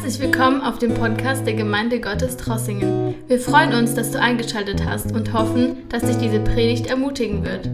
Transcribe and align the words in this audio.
Herzlich 0.00 0.20
willkommen 0.20 0.62
auf 0.62 0.78
dem 0.78 0.94
Podcast 0.94 1.44
der 1.44 1.54
Gemeinde 1.54 2.00
Gottes 2.00 2.36
Trossingen. 2.36 3.16
Wir 3.26 3.40
freuen 3.40 3.74
uns, 3.74 3.96
dass 3.96 4.12
du 4.12 4.20
eingeschaltet 4.20 4.84
hast 4.84 5.10
und 5.10 5.32
hoffen, 5.32 5.88
dass 5.88 6.04
dich 6.04 6.16
diese 6.18 6.38
Predigt 6.38 6.86
ermutigen 6.86 7.44
wird. 7.44 7.66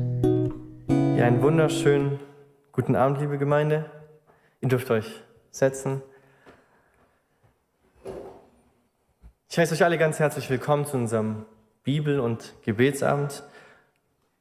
Ja, 1.18 1.26
einen 1.26 1.42
wunderschönen 1.42 2.18
guten 2.72 2.96
Abend, 2.96 3.20
liebe 3.20 3.36
Gemeinde. 3.36 3.90
Ihr 4.62 4.70
dürft 4.70 4.90
euch 4.90 5.22
setzen. 5.50 6.00
Ich 9.50 9.58
heiße 9.58 9.74
euch 9.74 9.84
alle 9.84 9.98
ganz 9.98 10.18
herzlich 10.18 10.48
willkommen 10.48 10.86
zu 10.86 10.96
unserem 10.96 11.44
Bibel- 11.82 12.20
und 12.20 12.54
Gebetsabend. 12.62 13.42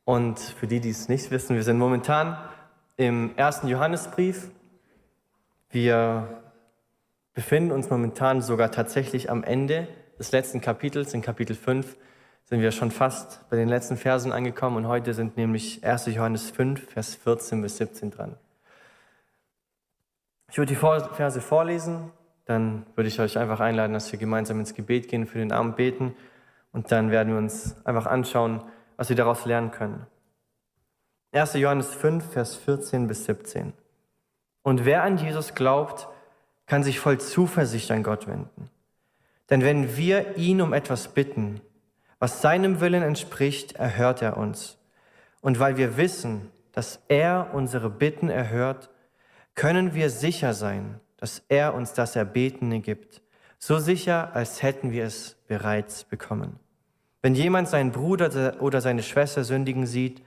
Und 0.05 0.39
für 0.39 0.67
die, 0.67 0.79
die 0.79 0.91
es 0.91 1.09
nicht 1.09 1.31
wissen, 1.31 1.57
wir 1.57 1.63
sind 1.63 1.77
momentan 1.79 2.37
im 2.95 3.35
ersten 3.35 3.67
Johannesbrief. 3.67 4.51
Wir 5.69 6.42
befinden 7.33 7.71
uns 7.71 7.89
momentan 7.89 8.41
sogar 8.41 8.71
tatsächlich 8.71 9.29
am 9.29 9.43
Ende 9.43 9.87
des 10.19 10.31
letzten 10.31 10.61
Kapitels. 10.61 11.13
In 11.13 11.21
Kapitel 11.21 11.55
5 11.55 11.97
sind 12.45 12.61
wir 12.61 12.71
schon 12.71 12.91
fast 12.91 13.47
bei 13.49 13.55
den 13.55 13.67
letzten 13.67 13.97
Versen 13.97 14.31
angekommen 14.31 14.77
und 14.77 14.87
heute 14.87 15.13
sind 15.13 15.37
nämlich 15.37 15.83
1. 15.83 16.07
Johannes 16.07 16.51
5, 16.51 16.91
Vers 16.91 17.15
14 17.15 17.61
bis 17.61 17.77
17 17.77 18.11
dran. 18.11 18.37
Ich 20.51 20.57
würde 20.57 20.73
die 20.73 20.79
Verse 20.79 21.41
vorlesen, 21.41 22.11
dann 22.45 22.85
würde 22.95 23.07
ich 23.07 23.19
euch 23.19 23.37
einfach 23.39 23.59
einladen, 23.59 23.93
dass 23.93 24.11
wir 24.11 24.19
gemeinsam 24.19 24.59
ins 24.59 24.75
Gebet 24.75 25.07
gehen, 25.07 25.25
für 25.25 25.39
den 25.39 25.51
Abend 25.51 25.77
beten 25.77 26.15
und 26.71 26.91
dann 26.91 27.09
werden 27.09 27.29
wir 27.29 27.37
uns 27.37 27.75
einfach 27.85 28.05
anschauen, 28.05 28.61
was 28.97 29.09
wir 29.09 29.15
daraus 29.15 29.45
lernen 29.45 29.71
können. 29.71 30.05
1. 31.31 31.55
Johannes 31.55 31.95
5, 31.95 32.31
Vers 32.31 32.55
14 32.55 33.07
bis 33.07 33.25
17. 33.25 33.73
Und 34.61 34.85
wer 34.85 35.01
an 35.01 35.17
Jesus 35.17 35.55
glaubt, 35.55 36.07
kann 36.73 36.81
sich 36.81 36.99
voll 36.99 37.19
Zuversicht 37.19 37.91
an 37.91 38.01
Gott 38.01 38.25
wenden. 38.25 38.67
Denn 39.51 39.61
wenn 39.61 39.95
wir 39.95 40.37
ihn 40.37 40.59
um 40.59 40.73
etwas 40.73 41.09
bitten, 41.09 41.61
was 42.17 42.41
seinem 42.41 42.79
Willen 42.79 43.03
entspricht, 43.03 43.73
erhört 43.73 44.23
er 44.23 44.37
uns. 44.37 44.79
Und 45.41 45.59
weil 45.59 45.77
wir 45.77 45.97
wissen, 45.97 46.49
dass 46.71 46.99
er 47.09 47.51
unsere 47.53 47.91
Bitten 47.91 48.27
erhört, 48.27 48.89
können 49.53 49.93
wir 49.93 50.09
sicher 50.09 50.55
sein, 50.55 50.99
dass 51.17 51.43
er 51.47 51.75
uns 51.75 51.93
das 51.93 52.15
Erbetene 52.15 52.79
gibt. 52.79 53.21
So 53.59 53.77
sicher, 53.77 54.35
als 54.35 54.63
hätten 54.63 54.91
wir 54.91 55.05
es 55.05 55.35
bereits 55.47 56.05
bekommen. 56.05 56.59
Wenn 57.21 57.35
jemand 57.35 57.67
seinen 57.67 57.91
Bruder 57.91 58.59
oder 58.61 58.81
seine 58.81 59.03
Schwester 59.03 59.43
sündigen 59.43 59.85
sieht 59.85 60.23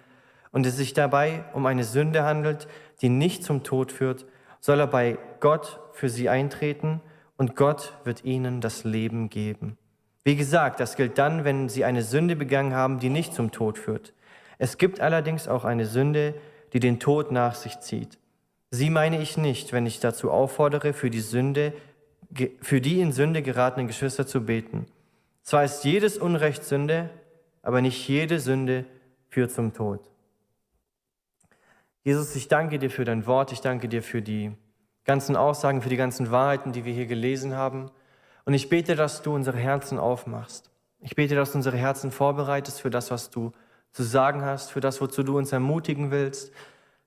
und 0.53 0.64
es 0.64 0.77
sich 0.77 0.94
dabei 0.94 1.42
um 1.55 1.66
eine 1.66 1.83
Sünde 1.83 2.22
handelt, 2.22 2.69
die 3.03 3.08
nicht 3.08 3.42
zum 3.42 3.64
Tod 3.64 3.91
führt, 3.91 4.27
soll 4.60 4.78
er 4.78 4.86
bei 4.86 5.19
Gott 5.41 5.81
für 5.97 6.08
sie 6.08 6.28
eintreten 6.28 7.00
und 7.36 7.56
Gott 7.56 7.94
wird 8.05 8.25
ihnen 8.25 8.61
das 8.61 8.84
Leben 8.84 9.30
geben. 9.30 9.77
Wie 10.25 10.36
gesagt, 10.36 10.80
das 10.80 10.97
gilt 10.97 11.19
dann, 11.19 11.44
wenn 11.44 11.69
sie 11.69 11.84
eine 11.84 12.03
Sünde 12.03 12.36
begangen 12.36 12.75
haben, 12.75 12.98
die 12.98 13.11
nicht 13.11 13.33
zum 13.33 13.53
Tod 13.53 13.78
führt. 13.78 14.12
Es 14.58 14.78
gibt 14.78 15.00
allerdings 15.00 15.48
auch 15.48 15.64
eine 15.64 15.86
Sünde, 15.86 16.34
die 16.72 16.80
den 16.80 16.98
Tod 16.98 17.30
nach 17.30 17.55
sich 17.55 17.80
zieht. 17.80 18.19
Sie 18.70 18.91
meine 18.91 19.20
ich 19.20 19.36
nicht, 19.36 19.72
wenn 19.72 19.86
ich 19.86 20.00
dazu 20.00 20.30
auffordere, 20.30 20.92
für 20.92 21.11
die 21.11 21.20
Sünde, 21.20 21.72
für 22.60 22.81
die 22.81 23.00
in 23.00 23.12
Sünde 23.12 23.42
geratenen 23.42 23.86
Geschwister 23.86 24.27
zu 24.27 24.44
beten. 24.44 24.86
Zwar 25.42 25.64
ist 25.64 25.84
jedes 25.84 26.19
Unrecht 26.19 26.64
Sünde, 26.64 27.08
aber 27.62 27.81
nicht 27.81 28.08
jede 28.08 28.41
Sünde 28.41 28.84
führt 29.28 29.53
zum 29.53 29.72
Tod. 29.72 30.00
Jesus, 32.03 32.34
ich 32.34 32.48
danke 32.48 32.78
dir 32.78 32.91
für 32.91 33.05
dein 33.05 33.27
Wort, 33.27 33.53
ich 33.53 33.60
danke 33.60 33.88
dir 33.88 34.03
für 34.03 34.22
die 34.22 34.53
ganzen 35.06 35.36
Aussagen, 35.36 35.82
für 35.82 35.88
die 35.88 35.96
ganzen 35.96 36.30
Wahrheiten, 36.30 36.72
die 36.72 36.84
wir 36.84 36.92
hier 36.92 37.06
gelesen 37.06 37.54
haben. 37.54 37.90
Und 38.44 38.54
ich 38.54 38.68
bete, 38.68 38.96
dass 38.96 39.22
du 39.22 39.34
unsere 39.34 39.56
Herzen 39.56 39.98
aufmachst. 39.98 40.70
Ich 41.00 41.14
bete, 41.14 41.34
dass 41.34 41.53
du 41.53 41.58
unsere 41.58 41.76
Herzen 41.76 42.10
vorbereitest 42.10 42.81
für 42.81 42.91
das, 42.91 43.10
was 43.10 43.31
du 43.31 43.53
zu 43.92 44.03
sagen 44.03 44.44
hast, 44.44 44.72
für 44.72 44.81
das, 44.81 45.00
wozu 45.00 45.22
du 45.22 45.38
uns 45.38 45.53
ermutigen 45.53 46.10
willst, 46.10 46.53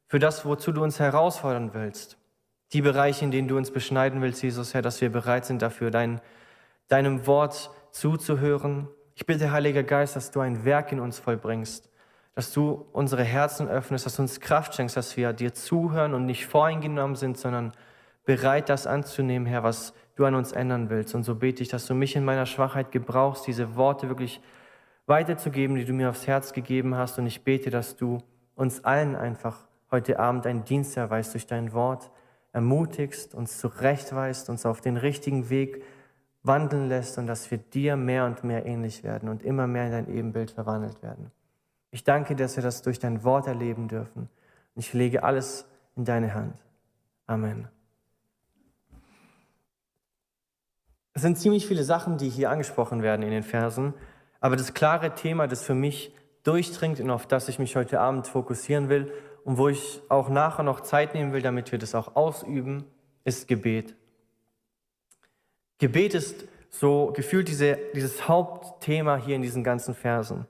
für 0.07 0.19
das, 0.19 0.46
wozu 0.46 0.72
du 0.72 0.81
uns 0.81 1.00
herausfordern 1.00 1.74
willst. 1.74 2.18
Die 2.74 2.81
Bereiche, 2.81 3.25
in 3.25 3.31
denen 3.31 3.47
du 3.47 3.57
uns 3.57 3.72
beschneiden 3.72 4.22
willst, 4.22 4.41
Jesus, 4.41 4.74
Herr, 4.74 4.81
dass 4.81 5.01
wir 5.01 5.12
bereit 5.12 5.45
sind 5.45 5.62
dafür, 5.62 5.91
dein, 5.91 6.22
deinem 6.88 7.28
Wort 7.28 7.72
zuzuhören. 7.91 8.88
Ich 9.16 9.25
bitte, 9.25 9.51
Heiliger 9.51 9.84
Geist, 9.84 10.16
dass 10.16 10.31
du 10.31 10.40
ein 10.40 10.66
Werk 10.66 10.91
in 10.91 11.00
uns 11.00 11.19
vollbringst, 11.19 11.90
dass 12.35 12.53
du 12.53 12.88
unsere 12.94 13.24
Herzen 13.24 13.68
öffnest, 13.68 14.06
dass 14.06 14.16
du 14.16 14.22
uns 14.22 14.40
Kraft 14.40 14.75
schenkst, 14.75 14.95
dass 14.95 15.18
wir 15.18 15.34
dir 15.34 15.53
zuhören 15.53 16.13
und 16.13 16.25
nicht 16.25 16.47
voreingenommen 16.47 17.16
sind, 17.16 17.38
sondern 17.38 17.74
bereit, 18.29 18.69
das 18.69 18.85
anzunehmen, 18.85 19.47
Herr, 19.47 19.63
was 19.63 19.91
du 20.13 20.23
an 20.23 20.35
uns 20.35 20.51
ändern 20.51 20.91
willst. 20.91 21.16
Und 21.16 21.23
so 21.23 21.34
bete 21.34 21.63
ich, 21.63 21.69
dass 21.69 21.88
du 21.88 21.95
mich 21.95 22.16
in 22.16 22.23
meiner 22.23 22.45
Schwachheit 22.45 22.91
gebrauchst, 22.91 23.47
diese 23.47 23.75
Worte 23.75 24.07
wirklich 24.07 24.40
weiterzugeben, 25.07 25.78
die 25.78 25.84
du 25.84 25.94
mir 25.94 26.12
aufs 26.12 26.28
Herz 26.28 26.53
gegeben 26.53 26.94
hast. 26.94 27.18
Und 27.18 27.25
ich 27.25 27.44
bete, 27.44 27.72
dass 27.72 27.95
du 27.95 28.19
uns 28.53 28.85
allen 28.85 29.16
einfach 29.16 29.68
heute 29.89 30.19
Abend 30.19 30.45
einen 30.45 30.63
Dienst 30.63 30.95
erweist 30.95 31.34
durch 31.34 31.47
dein 31.47 31.73
Wort, 31.73 32.12
ermutigst, 32.53 33.34
uns 33.34 33.57
zurechtweist, 33.57 34.51
uns 34.51 34.63
auf 34.63 34.79
den 34.79 34.97
richtigen 34.97 35.50
Weg 35.50 35.81
wandeln 36.44 36.88
lässt 36.88 37.18
und 37.18 37.25
dass 37.25 37.50
wir 37.50 37.57
dir 37.57 37.95
mehr 37.95 38.25
und 38.25 38.44
mehr 38.44 38.63
ähnlich 38.68 39.03
werden 39.03 39.28
und 39.28 39.41
immer 39.41 39.66
mehr 39.66 39.88
in 39.88 39.91
dein 39.91 40.07
Ebenbild 40.07 40.51
verwandelt 40.51 41.01
werden. 41.01 41.31
Ich 41.89 42.03
danke, 42.03 42.35
dass 42.35 42.57
wir 42.57 42.63
das 42.63 42.84
durch 42.84 43.00
dein 43.00 43.23
Wort 43.23 43.47
erleben 43.47 43.88
dürfen. 43.88 44.29
Und 44.75 44.79
ich 44.85 44.94
lege 44.94 45.23
alles 45.23 45.66
in 45.95 46.06
deine 46.06 46.35
Hand. 46.35 46.53
Amen. 47.25 47.69
Es 51.14 51.22
sind 51.22 51.38
ziemlich 51.38 51.68
viele 51.68 51.84
Sachen, 51.84 52.18
die 52.18 52.30
hier 52.30 52.50
angesprochen 52.50 53.02
werden 53.02 53.24
in 53.24 53.31
den 53.31 53.44
Versen, 53.44 53.94
aber 54.40 54.56
das 54.56 54.74
klare 54.74 55.16
Thema, 55.16 55.47
das 55.47 55.64
für 55.64 55.75
mich 55.75 56.14
durchdringt 56.44 57.00
und 57.00 57.09
auf 57.09 57.28
das 57.28 57.50
ich 57.50 57.59
mich 57.59 57.75
heute 57.75 58.00
Abend 58.00 58.28
fokussieren 58.28 58.90
will 58.90 59.12
und 59.44 59.58
wo 59.58 59.68
ich 59.68 60.02
auch 60.09 60.30
nachher 60.30 60.64
noch 60.64 60.81
Zeit 60.81 61.14
nehmen 61.14 61.34
will, 61.34 61.42
damit 61.42 61.72
wir 61.72 61.80
das 61.80 61.96
auch 61.96 62.16
ausüben, 62.16 62.86
ist 63.24 63.48
Gebet. 63.48 63.96
Gebet 65.80 66.14
ist 66.14 66.46
so 66.69 67.12
gefühlt 67.16 67.48
diese, 67.48 67.78
dieses 67.96 68.28
Hauptthema 68.28 69.18
hier 69.18 69.36
in 69.36 69.42
diesen 69.42 69.64
ganzen 69.64 69.94
Versen. 69.96 70.46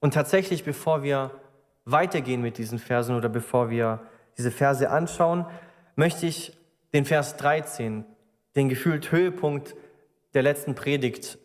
Und 0.00 0.14
tatsächlich, 0.14 0.64
bevor 0.64 1.02
wir 1.02 1.32
weitergehen 1.84 2.42
mit 2.42 2.58
diesen 2.58 2.78
Versen 2.78 3.16
oder 3.16 3.28
bevor 3.28 3.70
wir 3.70 4.00
diese 4.36 4.50
Verse 4.50 4.88
anschauen, 4.88 5.46
möchte 5.94 6.26
ich 6.26 6.56
den 6.92 7.04
Vers 7.04 7.36
13, 7.36 8.04
den 8.54 8.68
gefühlt 8.68 9.10
Höhepunkt 9.10 9.74
der 10.36 10.42
letzten 10.42 10.76
Predigt, 10.76 11.38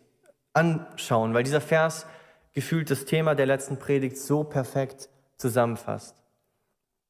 anschauen, 0.52 1.34
weil 1.34 1.44
dieser 1.44 1.60
Vers 1.60 2.06
gefühlt 2.52 2.90
das 2.90 3.04
Thema 3.04 3.34
der 3.34 3.46
letzten 3.46 3.78
Predigt 3.78 4.18
so 4.18 4.44
perfekt 4.44 5.08
zusammenfasst. 5.38 6.22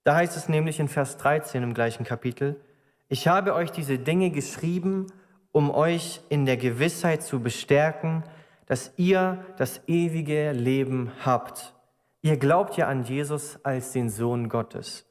Da 0.04 0.14
heißt 0.14 0.36
es 0.36 0.48
nämlich 0.48 0.80
in 0.80 0.88
Vers 0.88 1.16
13 1.16 1.62
im 1.62 1.74
gleichen 1.74 2.04
Kapitel, 2.04 2.60
ich 3.08 3.28
habe 3.28 3.54
euch 3.54 3.70
diese 3.70 3.98
Dinge 3.98 4.30
geschrieben, 4.30 5.08
um 5.50 5.70
euch 5.70 6.20
in 6.30 6.46
der 6.46 6.56
Gewissheit 6.56 7.22
zu 7.22 7.40
bestärken, 7.40 8.24
dass 8.66 8.92
ihr 8.96 9.44
das 9.58 9.82
ewige 9.86 10.52
Leben 10.52 11.12
habt. 11.24 11.74
Ihr 12.22 12.38
glaubt 12.38 12.76
ja 12.76 12.88
an 12.88 13.04
Jesus 13.04 13.58
als 13.64 13.92
den 13.92 14.08
Sohn 14.08 14.48
Gottes. 14.48 15.04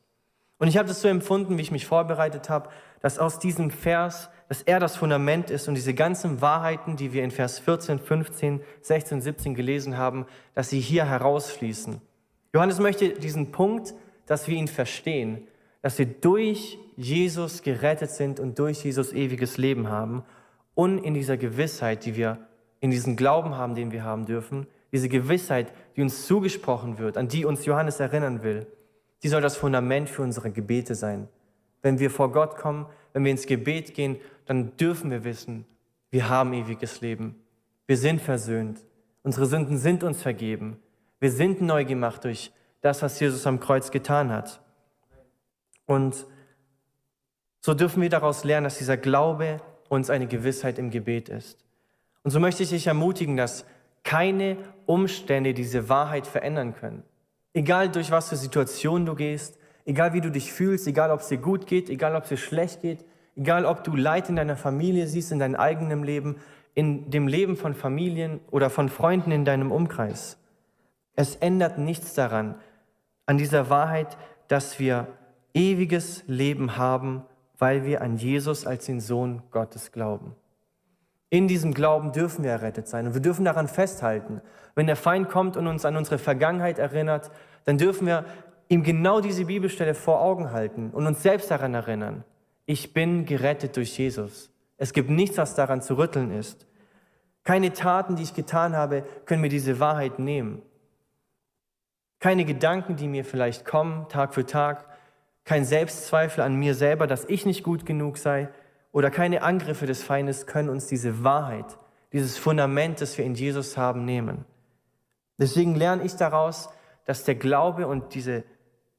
Und 0.57 0.67
ich 0.67 0.77
habe 0.77 0.87
das 0.87 1.01
so 1.01 1.09
empfunden, 1.09 1.57
wie 1.57 1.61
ich 1.61 1.71
mich 1.71 1.85
vorbereitet 1.85 2.49
habe, 2.49 2.69
dass 3.01 3.19
aus 3.19 3.39
diesem 3.39 3.69
Vers, 3.71 4.29
dass 4.51 4.63
er 4.63 4.81
das 4.81 4.97
Fundament 4.97 5.49
ist 5.49 5.69
und 5.69 5.75
diese 5.75 5.93
ganzen 5.93 6.41
Wahrheiten, 6.41 6.97
die 6.97 7.13
wir 7.13 7.23
in 7.23 7.31
Vers 7.31 7.57
14, 7.59 7.99
15, 7.99 8.59
16, 8.81 9.21
17 9.21 9.55
gelesen 9.55 9.97
haben, 9.97 10.25
dass 10.55 10.69
sie 10.69 10.81
hier 10.81 11.05
herausfließen. 11.05 12.01
Johannes 12.53 12.77
möchte 12.79 13.13
diesen 13.13 13.53
Punkt, 13.53 13.93
dass 14.25 14.49
wir 14.49 14.57
ihn 14.57 14.67
verstehen, 14.67 15.47
dass 15.81 15.97
wir 15.97 16.05
durch 16.05 16.77
Jesus 16.97 17.61
gerettet 17.61 18.11
sind 18.11 18.41
und 18.41 18.59
durch 18.59 18.83
Jesus 18.83 19.13
ewiges 19.13 19.55
Leben 19.55 19.87
haben 19.87 20.21
und 20.75 20.97
in 20.97 21.13
dieser 21.13 21.37
Gewissheit, 21.37 22.03
die 22.03 22.17
wir 22.17 22.45
in 22.81 22.91
diesen 22.91 23.15
Glauben 23.15 23.55
haben, 23.55 23.73
den 23.73 23.93
wir 23.93 24.03
haben 24.03 24.25
dürfen, 24.25 24.67
diese 24.91 25.07
Gewissheit, 25.07 25.71
die 25.95 26.01
uns 26.01 26.27
zugesprochen 26.27 26.97
wird, 26.97 27.15
an 27.15 27.29
die 27.29 27.45
uns 27.45 27.65
Johannes 27.65 28.01
erinnern 28.01 28.43
will, 28.43 28.67
die 29.23 29.29
soll 29.29 29.41
das 29.41 29.55
Fundament 29.55 30.09
für 30.09 30.23
unsere 30.23 30.51
Gebete 30.51 30.93
sein. 30.93 31.29
Wenn 31.81 31.99
wir 31.99 32.09
vor 32.09 32.31
Gott 32.31 32.55
kommen, 32.57 32.85
wenn 33.13 33.23
wir 33.23 33.31
ins 33.31 33.45
Gebet 33.45 33.93
gehen, 33.93 34.17
dann 34.45 34.75
dürfen 34.77 35.11
wir 35.11 35.23
wissen, 35.23 35.65
wir 36.09 36.29
haben 36.29 36.53
ewiges 36.53 37.01
Leben. 37.01 37.35
Wir 37.87 37.97
sind 37.97 38.21
versöhnt. 38.21 38.79
Unsere 39.23 39.45
Sünden 39.45 39.77
sind 39.77 40.03
uns 40.03 40.21
vergeben. 40.21 40.79
Wir 41.19 41.31
sind 41.31 41.61
neu 41.61 41.85
gemacht 41.85 42.23
durch 42.23 42.51
das, 42.81 43.01
was 43.01 43.19
Jesus 43.19 43.45
am 43.45 43.59
Kreuz 43.59 43.91
getan 43.91 44.31
hat. 44.31 44.61
Und 45.85 46.25
so 47.59 47.73
dürfen 47.73 48.01
wir 48.01 48.09
daraus 48.09 48.43
lernen, 48.43 48.63
dass 48.65 48.77
dieser 48.77 48.97
Glaube 48.97 49.61
uns 49.87 50.09
eine 50.09 50.27
Gewissheit 50.27 50.79
im 50.79 50.89
Gebet 50.89 51.29
ist. 51.29 51.63
Und 52.23 52.31
so 52.31 52.39
möchte 52.39 52.63
ich 52.63 52.69
dich 52.69 52.87
ermutigen, 52.87 53.37
dass 53.37 53.65
keine 54.03 54.57
Umstände 54.85 55.53
diese 55.53 55.89
Wahrheit 55.89 56.25
verändern 56.25 56.75
können. 56.75 57.03
Egal 57.53 57.89
durch 57.89 58.09
was 58.09 58.29
für 58.29 58.35
Situationen 58.35 59.05
du 59.05 59.15
gehst, 59.15 59.59
egal 59.91 60.13
wie 60.13 60.21
du 60.21 60.31
dich 60.31 60.53
fühlst, 60.53 60.87
egal 60.87 61.11
ob 61.11 61.19
es 61.19 61.27
dir 61.27 61.37
gut 61.37 61.67
geht, 61.67 61.89
egal 61.89 62.15
ob 62.15 62.23
es 62.23 62.29
dir 62.29 62.37
schlecht 62.37 62.81
geht, 62.81 63.03
egal 63.35 63.65
ob 63.65 63.83
du 63.83 63.93
Leid 63.93 64.29
in 64.29 64.37
deiner 64.37 64.55
Familie 64.55 65.05
siehst, 65.05 65.33
in 65.33 65.39
deinem 65.39 65.55
eigenen 65.55 66.03
Leben, 66.03 66.37
in 66.73 67.11
dem 67.11 67.27
Leben 67.27 67.57
von 67.57 67.73
Familien 67.73 68.39
oder 68.51 68.69
von 68.69 68.87
Freunden 68.87 69.31
in 69.31 69.43
deinem 69.43 69.69
Umkreis. 69.69 70.37
Es 71.17 71.35
ändert 71.35 71.77
nichts 71.77 72.13
daran, 72.13 72.55
an 73.25 73.37
dieser 73.37 73.69
Wahrheit, 73.69 74.17
dass 74.47 74.79
wir 74.79 75.07
ewiges 75.53 76.23
Leben 76.25 76.77
haben, 76.77 77.23
weil 77.57 77.83
wir 77.83 78.01
an 78.01 78.15
Jesus 78.15 78.65
als 78.65 78.85
den 78.85 79.01
Sohn 79.01 79.41
Gottes 79.51 79.91
glauben. 79.91 80.35
In 81.29 81.49
diesem 81.49 81.73
Glauben 81.73 82.13
dürfen 82.13 82.45
wir 82.45 82.51
errettet 82.51 82.87
sein 82.87 83.07
und 83.07 83.13
wir 83.13 83.21
dürfen 83.21 83.43
daran 83.43 83.67
festhalten. 83.67 84.39
Wenn 84.73 84.87
der 84.87 84.95
Feind 84.95 85.27
kommt 85.27 85.57
und 85.57 85.67
uns 85.67 85.83
an 85.83 85.97
unsere 85.97 86.17
Vergangenheit 86.17 86.79
erinnert, 86.79 87.29
dann 87.65 87.77
dürfen 87.77 88.07
wir 88.07 88.23
ihm 88.71 88.83
genau 88.83 89.19
diese 89.19 89.45
Bibelstelle 89.45 89.93
vor 89.93 90.21
Augen 90.21 90.53
halten 90.53 90.91
und 90.91 91.05
uns 91.05 91.21
selbst 91.21 91.51
daran 91.51 91.73
erinnern. 91.73 92.23
Ich 92.65 92.93
bin 92.93 93.25
gerettet 93.25 93.75
durch 93.75 93.97
Jesus. 93.97 94.49
Es 94.77 94.93
gibt 94.93 95.09
nichts, 95.09 95.37
was 95.37 95.55
daran 95.55 95.81
zu 95.81 95.97
rütteln 95.97 96.31
ist. 96.31 96.65
Keine 97.43 97.73
Taten, 97.73 98.15
die 98.15 98.23
ich 98.23 98.33
getan 98.33 98.73
habe, 98.73 99.03
können 99.25 99.41
mir 99.41 99.49
diese 99.49 99.81
Wahrheit 99.81 100.19
nehmen. 100.19 100.61
Keine 102.19 102.45
Gedanken, 102.45 102.95
die 102.95 103.09
mir 103.09 103.25
vielleicht 103.25 103.65
kommen, 103.65 104.07
Tag 104.07 104.33
für 104.33 104.45
Tag. 104.45 104.85
Kein 105.43 105.65
Selbstzweifel 105.65 106.41
an 106.41 106.55
mir 106.55 106.73
selber, 106.73 107.07
dass 107.07 107.25
ich 107.25 107.45
nicht 107.45 107.63
gut 107.63 107.85
genug 107.85 108.17
sei 108.17 108.47
oder 108.93 109.11
keine 109.11 109.41
Angriffe 109.41 109.85
des 109.85 110.01
Feindes 110.01 110.47
können 110.47 110.69
uns 110.69 110.87
diese 110.87 111.25
Wahrheit, 111.25 111.77
dieses 112.13 112.37
Fundament, 112.37 113.01
das 113.01 113.17
wir 113.17 113.25
in 113.25 113.35
Jesus 113.35 113.75
haben, 113.75 114.05
nehmen. 114.05 114.45
Deswegen 115.37 115.75
lerne 115.75 116.03
ich 116.03 116.15
daraus, 116.15 116.69
dass 117.05 117.25
der 117.25 117.35
Glaube 117.35 117.87
und 117.87 118.13
diese, 118.13 118.43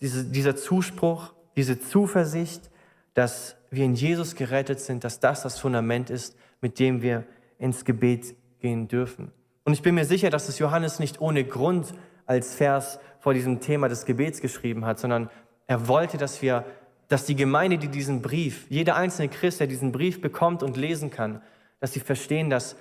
diese, 0.02 0.24
dieser 0.24 0.56
Zuspruch, 0.56 1.32
diese 1.56 1.80
Zuversicht, 1.80 2.70
dass 3.14 3.56
wir 3.70 3.84
in 3.84 3.94
Jesus 3.94 4.34
gerettet 4.34 4.80
sind, 4.80 5.04
dass 5.04 5.20
das 5.20 5.42
das 5.42 5.58
Fundament 5.58 6.10
ist, 6.10 6.36
mit 6.60 6.78
dem 6.78 7.00
wir 7.00 7.24
ins 7.58 7.84
Gebet 7.86 8.34
gehen 8.60 8.88
dürfen. 8.88 9.32
Und 9.64 9.72
ich 9.72 9.82
bin 9.82 9.94
mir 9.94 10.04
sicher, 10.04 10.28
dass 10.28 10.48
es 10.48 10.58
Johannes 10.58 10.98
nicht 10.98 11.20
ohne 11.20 11.44
Grund 11.44 11.94
als 12.26 12.54
Vers 12.54 12.98
vor 13.20 13.32
diesem 13.32 13.60
Thema 13.60 13.88
des 13.88 14.04
Gebets 14.04 14.40
geschrieben 14.40 14.84
hat, 14.84 14.98
sondern 14.98 15.30
er 15.66 15.88
wollte, 15.88 16.18
dass 16.18 16.42
wir 16.42 16.66
dass 17.12 17.26
die 17.26 17.36
Gemeinde, 17.36 17.76
die 17.76 17.88
diesen 17.88 18.22
Brief, 18.22 18.64
jeder 18.70 18.96
einzelne 18.96 19.28
Christ, 19.28 19.60
der 19.60 19.66
diesen 19.66 19.92
Brief 19.92 20.22
bekommt 20.22 20.62
und 20.62 20.78
lesen 20.78 21.10
kann, 21.10 21.42
dass 21.78 21.92
sie 21.92 22.00
verstehen, 22.00 22.48
dass 22.48 22.74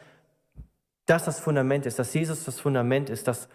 das 1.06 1.26
das 1.26 1.42
Fundament 1.42 1.86
ist, 1.86 2.00
dass 2.00 2.14
Jesus 2.14 2.46
das 2.46 2.58
Fundament 2.58 3.10
ist, 3.10 3.28
dass 3.28 3.50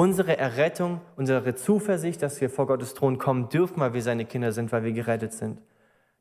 unsere 0.00 0.38
Errettung, 0.38 1.02
unsere 1.16 1.54
Zuversicht, 1.54 2.22
dass 2.22 2.40
wir 2.40 2.48
vor 2.48 2.66
Gottes 2.66 2.94
Thron 2.94 3.18
kommen 3.18 3.50
dürfen, 3.50 3.80
weil 3.80 3.92
wir 3.92 4.00
seine 4.00 4.24
Kinder 4.24 4.50
sind, 4.50 4.72
weil 4.72 4.82
wir 4.82 4.92
gerettet 4.92 5.34
sind, 5.34 5.60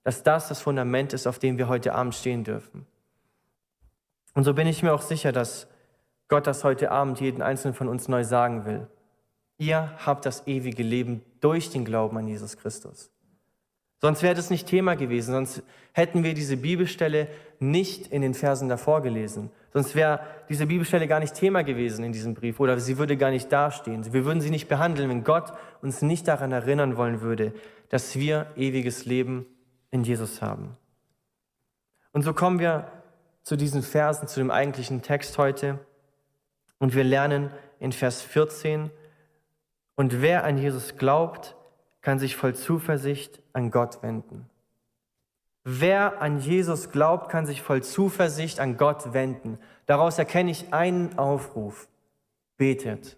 dass 0.03 0.21
das 0.21 0.49
das 0.49 0.59
Fundament 0.59 1.13
ist, 1.13 1.27
auf 1.27 1.39
dem 1.39 1.57
wir 1.57 1.69
heute 1.69 1.95
Abend 1.95 2.13
stehen 2.13 2.43
dürfen. 2.43 2.85
Und 4.33 4.43
so 4.43 4.53
bin 4.53 4.67
ich 4.67 4.83
mir 4.83 4.93
auch 4.93 5.01
sicher, 5.01 5.31
dass 5.31 5.69
Gott 6.27 6.45
das 6.45 6.65
heute 6.65 6.91
Abend 6.91 7.21
jeden 7.21 7.41
einzelnen 7.41 7.73
von 7.73 7.87
uns 7.87 8.09
neu 8.09 8.25
sagen 8.25 8.65
will. 8.65 8.85
Ihr 9.57 9.93
habt 10.05 10.25
das 10.25 10.45
ewige 10.45 10.83
Leben 10.83 11.23
durch 11.39 11.69
den 11.69 11.85
Glauben 11.85 12.17
an 12.17 12.27
Jesus 12.27 12.57
Christus. 12.57 13.09
Sonst 14.01 14.23
wäre 14.23 14.35
das 14.35 14.49
nicht 14.49 14.67
Thema 14.67 14.95
gewesen, 14.95 15.33
sonst 15.33 15.61
hätten 15.91 16.23
wir 16.23 16.33
diese 16.33 16.55
Bibelstelle 16.55 17.27
nicht 17.59 18.07
in 18.07 18.21
den 18.21 18.33
Versen 18.33 18.69
davor 18.69 19.01
gelesen. 19.01 19.51
Sonst 19.73 19.93
wäre 19.93 20.21
diese 20.47 20.67
Bibelstelle 20.67 21.07
gar 21.07 21.19
nicht 21.19 21.33
Thema 21.33 21.63
gewesen 21.63 22.05
in 22.05 22.13
diesem 22.13 22.33
Brief 22.33 22.59
oder 22.59 22.79
sie 22.79 22.97
würde 22.97 23.17
gar 23.17 23.29
nicht 23.29 23.51
dastehen. 23.51 24.11
Wir 24.13 24.23
würden 24.23 24.41
sie 24.41 24.49
nicht 24.49 24.69
behandeln, 24.69 25.09
wenn 25.09 25.23
Gott 25.23 25.51
uns 25.81 26.01
nicht 26.01 26.27
daran 26.27 26.51
erinnern 26.51 26.95
wollen 26.95 27.21
würde, 27.21 27.53
dass 27.89 28.15
wir 28.15 28.47
ewiges 28.55 29.05
Leben 29.05 29.45
in 29.91 30.03
Jesus 30.03 30.41
haben. 30.41 30.77
Und 32.13 32.23
so 32.23 32.33
kommen 32.33 32.59
wir 32.59 32.91
zu 33.43 33.57
diesen 33.57 33.83
Versen, 33.83 34.27
zu 34.27 34.39
dem 34.39 34.51
eigentlichen 34.51 35.01
Text 35.01 35.37
heute. 35.37 35.79
Und 36.77 36.95
wir 36.95 37.03
lernen 37.03 37.51
in 37.79 37.91
Vers 37.91 38.21
14, 38.21 38.91
und 39.95 40.21
wer 40.21 40.45
an 40.45 40.57
Jesus 40.57 40.95
glaubt, 40.95 41.57
kann 42.01 42.19
sich 42.19 42.35
voll 42.35 42.55
Zuversicht 42.55 43.41
an 43.53 43.71
Gott 43.71 44.01
wenden. 44.01 44.49
Wer 45.63 46.21
an 46.21 46.39
Jesus 46.39 46.89
glaubt, 46.89 47.29
kann 47.29 47.45
sich 47.45 47.61
voll 47.61 47.83
Zuversicht 47.83 48.59
an 48.59 48.77
Gott 48.77 49.13
wenden. 49.13 49.59
Daraus 49.85 50.17
erkenne 50.17 50.51
ich 50.51 50.73
einen 50.73 51.17
Aufruf. 51.17 51.87
Betet. 52.57 53.17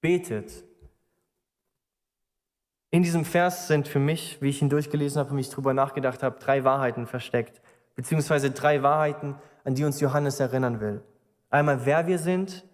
Betet. 0.00 0.64
In 2.90 3.02
diesem 3.02 3.24
Vers 3.24 3.68
sind 3.68 3.88
für 3.88 3.98
mich, 3.98 4.40
wie 4.40 4.48
ich 4.48 4.62
ihn 4.62 4.68
durchgelesen 4.68 5.18
habe 5.18 5.30
und 5.30 5.36
mich 5.36 5.50
darüber 5.50 5.74
nachgedacht 5.74 6.22
habe, 6.22 6.38
drei 6.38 6.64
Wahrheiten 6.64 7.06
versteckt, 7.06 7.60
beziehungsweise 7.94 8.50
drei 8.50 8.82
Wahrheiten, 8.82 9.36
an 9.64 9.74
die 9.74 9.84
uns 9.84 10.00
Johannes 10.00 10.40
erinnern 10.40 10.80
will. 10.80 11.02
Einmal, 11.50 11.84
wer 11.84 12.06
wir 12.06 12.18
sind, 12.18 12.64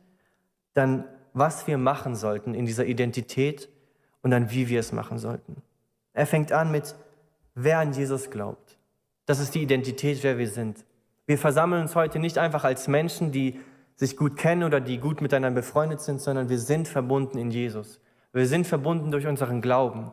dann, 0.74 1.04
was 1.32 1.66
wir 1.66 1.78
machen 1.78 2.14
sollten 2.14 2.54
in 2.54 2.66
dieser 2.66 2.86
Identität 2.86 3.68
und 4.22 4.30
dann, 4.30 4.50
wie 4.50 4.68
wir 4.68 4.80
es 4.80 4.92
machen 4.92 5.18
sollten. 5.18 5.56
Er 6.12 6.26
fängt 6.26 6.52
an 6.52 6.70
mit, 6.70 6.94
wer 7.54 7.78
an 7.78 7.92
Jesus 7.92 8.30
glaubt. 8.30 8.78
Das 9.26 9.40
ist 9.40 9.54
die 9.54 9.62
Identität, 9.62 10.22
wer 10.22 10.38
wir 10.38 10.48
sind. 10.48 10.84
Wir 11.26 11.38
versammeln 11.38 11.82
uns 11.82 11.94
heute 11.94 12.18
nicht 12.18 12.38
einfach 12.38 12.64
als 12.64 12.88
Menschen, 12.88 13.32
die 13.32 13.60
sich 13.94 14.16
gut 14.16 14.36
kennen 14.36 14.64
oder 14.64 14.80
die 14.80 14.98
gut 14.98 15.20
miteinander 15.20 15.60
befreundet 15.60 16.00
sind, 16.00 16.20
sondern 16.20 16.48
wir 16.48 16.58
sind 16.58 16.88
verbunden 16.88 17.38
in 17.38 17.50
Jesus. 17.50 18.00
Wir 18.32 18.46
sind 18.46 18.66
verbunden 18.66 19.10
durch 19.10 19.26
unseren 19.26 19.60
Glauben. 19.60 20.12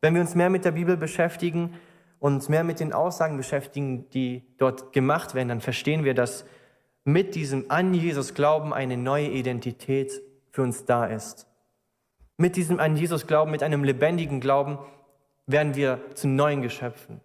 Wenn 0.00 0.14
wir 0.14 0.20
uns 0.20 0.34
mehr 0.34 0.50
mit 0.50 0.64
der 0.64 0.72
Bibel 0.72 0.96
beschäftigen 0.96 1.74
und 2.18 2.34
uns 2.34 2.48
mehr 2.48 2.64
mit 2.64 2.80
den 2.80 2.92
Aussagen 2.92 3.36
beschäftigen, 3.36 4.08
die 4.10 4.42
dort 4.58 4.92
gemacht 4.92 5.34
werden, 5.34 5.48
dann 5.48 5.60
verstehen 5.60 6.04
wir, 6.04 6.14
dass 6.14 6.44
mit 7.04 7.34
diesem 7.34 7.70
an 7.70 7.94
Jesus 7.94 8.34
Glauben 8.34 8.74
eine 8.74 8.96
neue 8.96 9.28
Identität 9.28 10.20
für 10.50 10.62
uns 10.62 10.84
da 10.84 11.06
ist. 11.06 11.46
Mit 12.40 12.56
diesem 12.56 12.80
an 12.80 12.96
Jesus 12.96 13.26
Glauben, 13.26 13.50
mit 13.50 13.62
einem 13.62 13.84
lebendigen 13.84 14.40
Glauben 14.40 14.78
werden 15.44 15.74
wir 15.74 16.00
zu 16.14 16.26
neuen 16.26 16.62
Geschöpfen. 16.62 17.20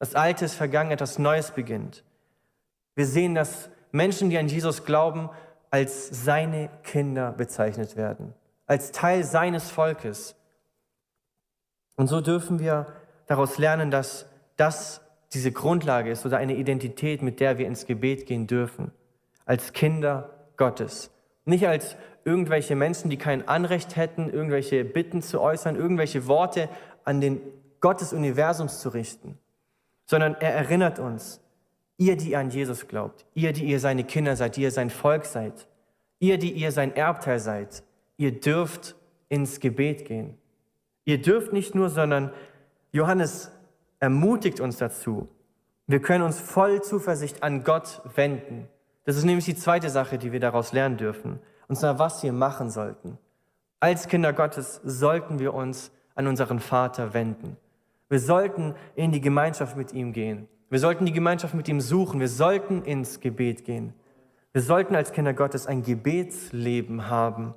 Das 0.00 0.16
Alte 0.16 0.44
ist 0.44 0.56
vergangen, 0.56 0.90
etwas 0.90 1.20
Neues 1.20 1.52
beginnt. 1.52 2.02
Wir 2.96 3.06
sehen, 3.06 3.36
dass 3.36 3.70
Menschen, 3.92 4.28
die 4.28 4.36
an 4.38 4.48
Jesus 4.48 4.84
glauben, 4.84 5.30
als 5.70 6.08
seine 6.24 6.68
Kinder 6.82 7.30
bezeichnet 7.30 7.94
werden, 7.94 8.34
als 8.66 8.90
Teil 8.90 9.22
seines 9.22 9.70
Volkes. 9.70 10.34
Und 11.94 12.08
so 12.08 12.20
dürfen 12.20 12.58
wir 12.58 12.86
daraus 13.28 13.56
lernen, 13.56 13.92
dass 13.92 14.26
das 14.56 15.00
diese 15.32 15.52
Grundlage 15.52 16.10
ist 16.10 16.26
oder 16.26 16.38
eine 16.38 16.56
Identität, 16.56 17.22
mit 17.22 17.38
der 17.38 17.58
wir 17.58 17.68
ins 17.68 17.86
Gebet 17.86 18.26
gehen 18.26 18.48
dürfen, 18.48 18.90
als 19.44 19.72
Kinder 19.72 20.28
Gottes. 20.56 21.12
Nicht 21.44 21.68
als 21.68 21.96
irgendwelche 22.24 22.76
Menschen, 22.76 23.10
die 23.10 23.16
kein 23.16 23.48
Anrecht 23.48 23.96
hätten, 23.96 24.30
irgendwelche 24.30 24.84
Bitten 24.84 25.22
zu 25.22 25.40
äußern, 25.40 25.76
irgendwelche 25.76 26.26
Worte 26.26 26.68
an 27.04 27.20
den 27.20 27.40
Gott 27.80 28.00
des 28.00 28.12
Universums 28.12 28.80
zu 28.80 28.90
richten, 28.90 29.38
sondern 30.04 30.34
er 30.34 30.54
erinnert 30.54 30.98
uns, 30.98 31.40
ihr, 31.96 32.16
die 32.16 32.36
an 32.36 32.50
Jesus 32.50 32.88
glaubt, 32.88 33.26
ihr, 33.34 33.52
die 33.52 33.64
ihr 33.64 33.80
seine 33.80 34.04
Kinder 34.04 34.36
seid, 34.36 34.56
die 34.56 34.62
ihr 34.62 34.70
sein 34.70 34.90
Volk 34.90 35.24
seid, 35.24 35.66
ihr, 36.18 36.38
die 36.38 36.52
ihr 36.52 36.72
sein 36.72 36.94
Erbteil 36.94 37.38
seid, 37.38 37.82
ihr 38.16 38.38
dürft 38.38 38.96
ins 39.28 39.60
Gebet 39.60 40.04
gehen. 40.04 40.36
Ihr 41.04 41.22
dürft 41.22 41.52
nicht 41.52 41.74
nur, 41.74 41.88
sondern 41.88 42.32
Johannes 42.92 43.50
ermutigt 43.98 44.60
uns 44.60 44.76
dazu. 44.76 45.28
Wir 45.86 46.00
können 46.00 46.22
uns 46.22 46.38
voll 46.38 46.82
Zuversicht 46.82 47.42
an 47.42 47.64
Gott 47.64 48.02
wenden. 48.14 48.68
Das 49.04 49.16
ist 49.16 49.24
nämlich 49.24 49.46
die 49.46 49.56
zweite 49.56 49.88
Sache, 49.88 50.18
die 50.18 50.32
wir 50.32 50.40
daraus 50.40 50.72
lernen 50.72 50.96
dürfen 50.96 51.40
und 51.70 51.76
zwar 51.76 52.00
was 52.00 52.20
wir 52.24 52.32
machen 52.32 52.68
sollten. 52.68 53.16
Als 53.78 54.08
Kinder 54.08 54.32
Gottes 54.32 54.80
sollten 54.82 55.38
wir 55.38 55.54
uns 55.54 55.92
an 56.16 56.26
unseren 56.26 56.58
Vater 56.58 57.14
wenden. 57.14 57.56
Wir 58.08 58.18
sollten 58.18 58.74
in 58.96 59.12
die 59.12 59.20
Gemeinschaft 59.20 59.76
mit 59.76 59.92
ihm 59.92 60.12
gehen. 60.12 60.48
Wir 60.68 60.80
sollten 60.80 61.06
die 61.06 61.12
Gemeinschaft 61.12 61.54
mit 61.54 61.68
ihm 61.68 61.80
suchen. 61.80 62.18
Wir 62.18 62.28
sollten 62.28 62.82
ins 62.82 63.20
Gebet 63.20 63.64
gehen. 63.64 63.94
Wir 64.52 64.62
sollten 64.62 64.96
als 64.96 65.12
Kinder 65.12 65.32
Gottes 65.32 65.68
ein 65.68 65.84
Gebetsleben 65.84 67.08
haben. 67.08 67.54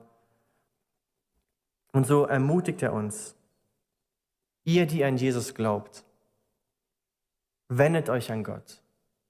Und 1.91 2.05
so 2.05 2.25
ermutigt 2.25 2.83
er 2.83 2.93
uns, 2.93 3.35
ihr, 4.63 4.85
die 4.85 5.03
an 5.03 5.17
Jesus 5.17 5.55
glaubt, 5.55 6.05
wendet 7.67 8.11
euch 8.11 8.31
an 8.31 8.43
Gott. 8.43 8.83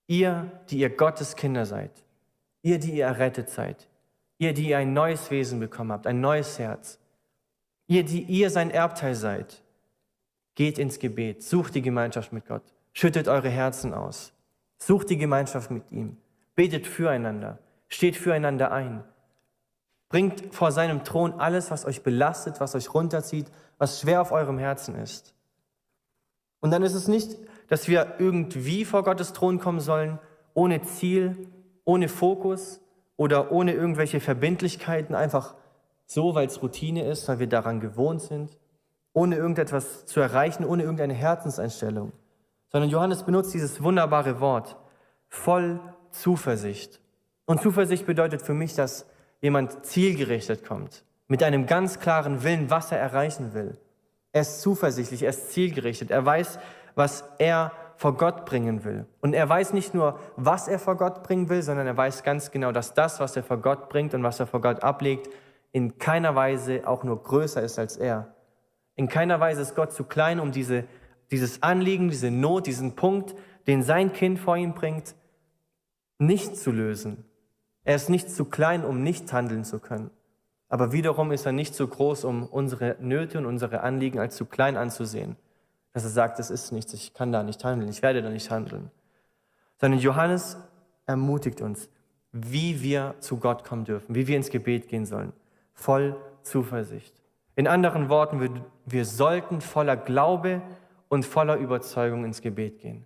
Ihr, 0.08 0.52
die 0.70 0.80
ihr 0.80 0.90
Gottes 0.90 1.38
Kinder 1.38 1.66
seid. 1.66 2.04
Ihr, 2.64 2.80
die 2.80 2.98
ihr 2.98 3.06
errettet 3.06 3.50
seid. 3.50 3.88
Ihr, 4.44 4.54
die 4.54 4.68
ihr 4.68 4.78
ein 4.78 4.92
neues 4.92 5.32
Wesen 5.32 5.62
bekommen 5.62 5.94
habt, 5.94 6.06
ein 6.06 6.20
neues 6.20 6.60
Herz. 6.60 7.00
Ihr, 7.88 8.04
die 8.04 8.24
ihr 8.24 8.50
sein 8.50 8.72
Erbteil 8.72 9.16
seid, 9.16 9.64
geht 10.56 10.78
ins 10.78 11.00
Gebet, 11.00 11.44
sucht 11.44 11.76
die 11.76 11.82
Gemeinschaft 11.82 12.34
mit 12.34 12.46
Gott, 12.46 12.74
schüttet 12.92 13.30
eure 13.30 13.48
Herzen 13.48 13.94
aus, 13.94 14.34
sucht 14.78 15.10
die 15.10 15.18
Gemeinschaft 15.18 15.72
mit 15.72 15.90
ihm, 15.92 16.18
betet 16.56 16.88
füreinander, 16.88 17.60
steht 17.88 18.18
füreinander 18.18 18.74
ein. 18.74 19.06
Bringt 20.10 20.54
vor 20.54 20.74
seinem 20.74 21.06
Thron 21.06 21.40
alles, 21.40 21.72
was 21.72 21.86
euch 21.86 22.04
belastet, 22.04 22.60
was 22.60 22.76
euch 22.76 22.94
runterzieht, 22.94 23.48
was 23.78 24.02
schwer 24.02 24.20
auf 24.20 24.34
eurem 24.34 24.58
Herzen 24.58 24.96
ist. 24.96 25.34
Und 26.60 26.72
dann 26.72 26.84
ist 26.84 26.96
es 26.96 27.08
nicht 27.08 27.38
dass 27.70 27.88
wir 27.88 28.16
irgendwie 28.20 28.86
vor 28.86 29.04
Gottes 29.04 29.34
Thron 29.34 29.58
kommen 29.60 29.80
sollen, 29.80 30.20
ohne 30.54 30.84
Ziel, 30.84 31.48
ohne 31.86 32.08
Fokus 32.08 32.80
oder 33.24 33.54
ohne 33.54 33.74
irgendwelche 33.74 34.20
Verbindlichkeiten, 34.20 35.16
einfach 35.16 35.56
so, 36.06 36.36
weil 36.36 36.46
es 36.46 36.62
Routine 36.62 37.08
ist, 37.10 37.26
weil 37.30 37.40
wir 37.40 37.48
daran 37.48 37.80
gewohnt 37.80 38.22
sind, 38.22 38.58
ohne 39.14 39.38
irgendetwas 39.38 40.06
zu 40.06 40.20
erreichen, 40.20 40.66
ohne 40.66 40.84
irgendeine 40.84 41.14
Herzenseinstellung. 41.14 42.12
Sondern 42.68 42.90
Johannes 42.90 43.24
benutzt 43.24 43.54
dieses 43.54 43.82
wunderbare 43.82 44.42
Wort, 44.42 44.76
voll 45.30 45.80
Zuversicht. 46.12 47.00
Und 47.46 47.62
Zuversicht 47.62 48.06
bedeutet 48.06 48.42
für 48.42 48.54
mich, 48.54 48.76
dass 48.76 49.06
jemand 49.40 49.86
zielgerichtet 49.86 50.66
kommt, 50.66 51.06
mit 51.30 51.44
einem 51.44 51.66
ganz 51.66 52.02
klaren 52.02 52.44
Willen, 52.44 52.70
was 52.70 52.92
er 52.92 53.00
erreichen 53.00 53.54
will. 53.54 53.78
Er 54.34 54.42
ist 54.42 54.62
zuversichtlich, 54.62 55.24
er 55.24 55.30
ist 55.30 55.54
zielgerichtet, 55.54 56.12
er 56.12 56.26
weiß, 56.26 56.60
was 56.96 57.24
er 57.38 57.72
vor 58.04 58.18
Gott 58.18 58.44
bringen 58.46 58.84
will. 58.84 59.06
Und 59.22 59.34
er 59.34 59.48
weiß 59.48 59.72
nicht 59.72 59.94
nur, 59.94 60.20
was 60.36 60.68
er 60.68 60.78
vor 60.78 60.98
Gott 60.98 61.24
bringen 61.24 61.48
will, 61.48 61.62
sondern 61.62 61.88
er 61.88 61.96
weiß 61.96 62.24
ganz 62.24 62.52
genau, 62.52 62.74
dass 62.74 62.94
das, 62.94 63.22
was 63.22 63.38
er 63.38 63.44
vor 63.44 63.60
Gott 63.60 63.88
bringt 63.88 64.14
und 64.14 64.24
was 64.24 64.42
er 64.42 64.46
vor 64.46 64.60
Gott 64.60 64.84
ablegt, 64.84 65.30
in 65.72 66.00
keiner 66.00 66.36
Weise 66.36 66.86
auch 66.86 67.06
nur 67.06 67.24
größer 67.24 67.62
ist 67.62 67.80
als 67.80 67.96
er. 67.96 68.36
In 68.96 69.08
keiner 69.08 69.40
Weise 69.40 69.62
ist 69.62 69.74
Gott 69.74 69.94
zu 69.94 70.04
klein, 70.04 70.42
um 70.42 70.52
diese, 70.52 70.84
dieses 71.32 71.64
Anliegen, 71.64 72.10
diese 72.10 72.30
Not, 72.30 72.68
diesen 72.68 72.98
Punkt, 72.98 73.36
den 73.68 73.84
sein 73.84 74.12
Kind 74.12 74.38
vor 74.38 74.58
ihm 74.58 74.74
bringt, 74.74 75.16
nicht 76.18 76.58
zu 76.58 76.72
lösen. 76.72 77.24
Er 77.86 77.96
ist 77.96 78.10
nicht 78.10 78.30
zu 78.30 78.44
klein, 78.44 78.84
um 78.84 79.02
nicht 79.02 79.32
handeln 79.32 79.64
zu 79.64 79.80
können. 79.80 80.12
Aber 80.68 80.92
wiederum 80.92 81.32
ist 81.32 81.46
er 81.46 81.54
nicht 81.54 81.74
zu 81.74 81.88
groß, 81.88 82.26
um 82.26 82.48
unsere 82.48 82.98
Nöte 83.00 83.38
und 83.38 83.46
unsere 83.46 83.80
Anliegen 83.80 84.20
als 84.20 84.36
zu 84.36 84.44
klein 84.44 84.76
anzusehen. 84.76 85.38
Dass 85.94 86.04
er 86.04 86.10
sagt, 86.10 86.40
das 86.40 86.50
ist 86.50 86.72
nichts, 86.72 86.94
ich 86.94 87.14
kann 87.14 87.32
da 87.32 87.44
nicht 87.44 87.64
handeln, 87.64 87.90
ich 87.90 88.02
werde 88.02 88.22
da 88.22 88.30
nicht 88.30 88.50
handeln. 88.50 88.92
Sondern 89.80 90.00
Johannes 90.00 90.58
ermutigt 91.06 91.62
uns, 91.62 91.90
wie 92.32 92.82
wir 92.82 93.16
zu 93.20 93.38
Gott 93.38 93.64
kommen 93.64 93.86
dürfen, 93.86 94.16
wie 94.16 94.28
wir 94.28 94.36
ins 94.36 94.50
Gebet 94.50 94.88
gehen 94.88 95.06
sollen. 95.06 95.34
Voll 95.74 96.16
Zuversicht. 96.42 97.14
In 97.56 97.68
anderen 97.68 98.10
Worten, 98.10 98.42
wir, 98.42 98.50
wir 98.86 99.06
sollten 99.06 99.62
voller 99.62 99.96
Glaube 99.96 100.62
und 101.10 101.26
voller 101.26 101.58
Überzeugung 101.58 102.26
ins 102.26 102.42
Gebet 102.42 102.80
gehen. 102.80 103.06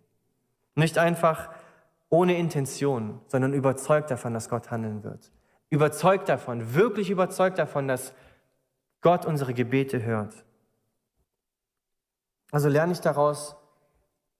Nicht 0.75 0.98
einfach 0.98 1.50
ohne 2.10 2.38
Intention, 2.38 3.20
sondern 3.27 3.53
überzeugt 3.53 4.12
davon, 4.12 4.34
dass 4.34 4.48
Gott 4.48 4.72
handeln 4.72 5.03
wird. 5.03 5.32
Überzeugt 5.70 6.29
davon, 6.29 6.74
wirklich 6.74 7.10
überzeugt 7.10 7.58
davon, 7.58 7.89
dass 7.89 8.13
Gott 9.01 9.25
unsere 9.25 9.53
Gebete 9.53 10.03
hört. 10.03 10.46
Also 12.51 12.70
lerne 12.70 12.94
ich 12.94 13.01
daraus, 13.01 13.56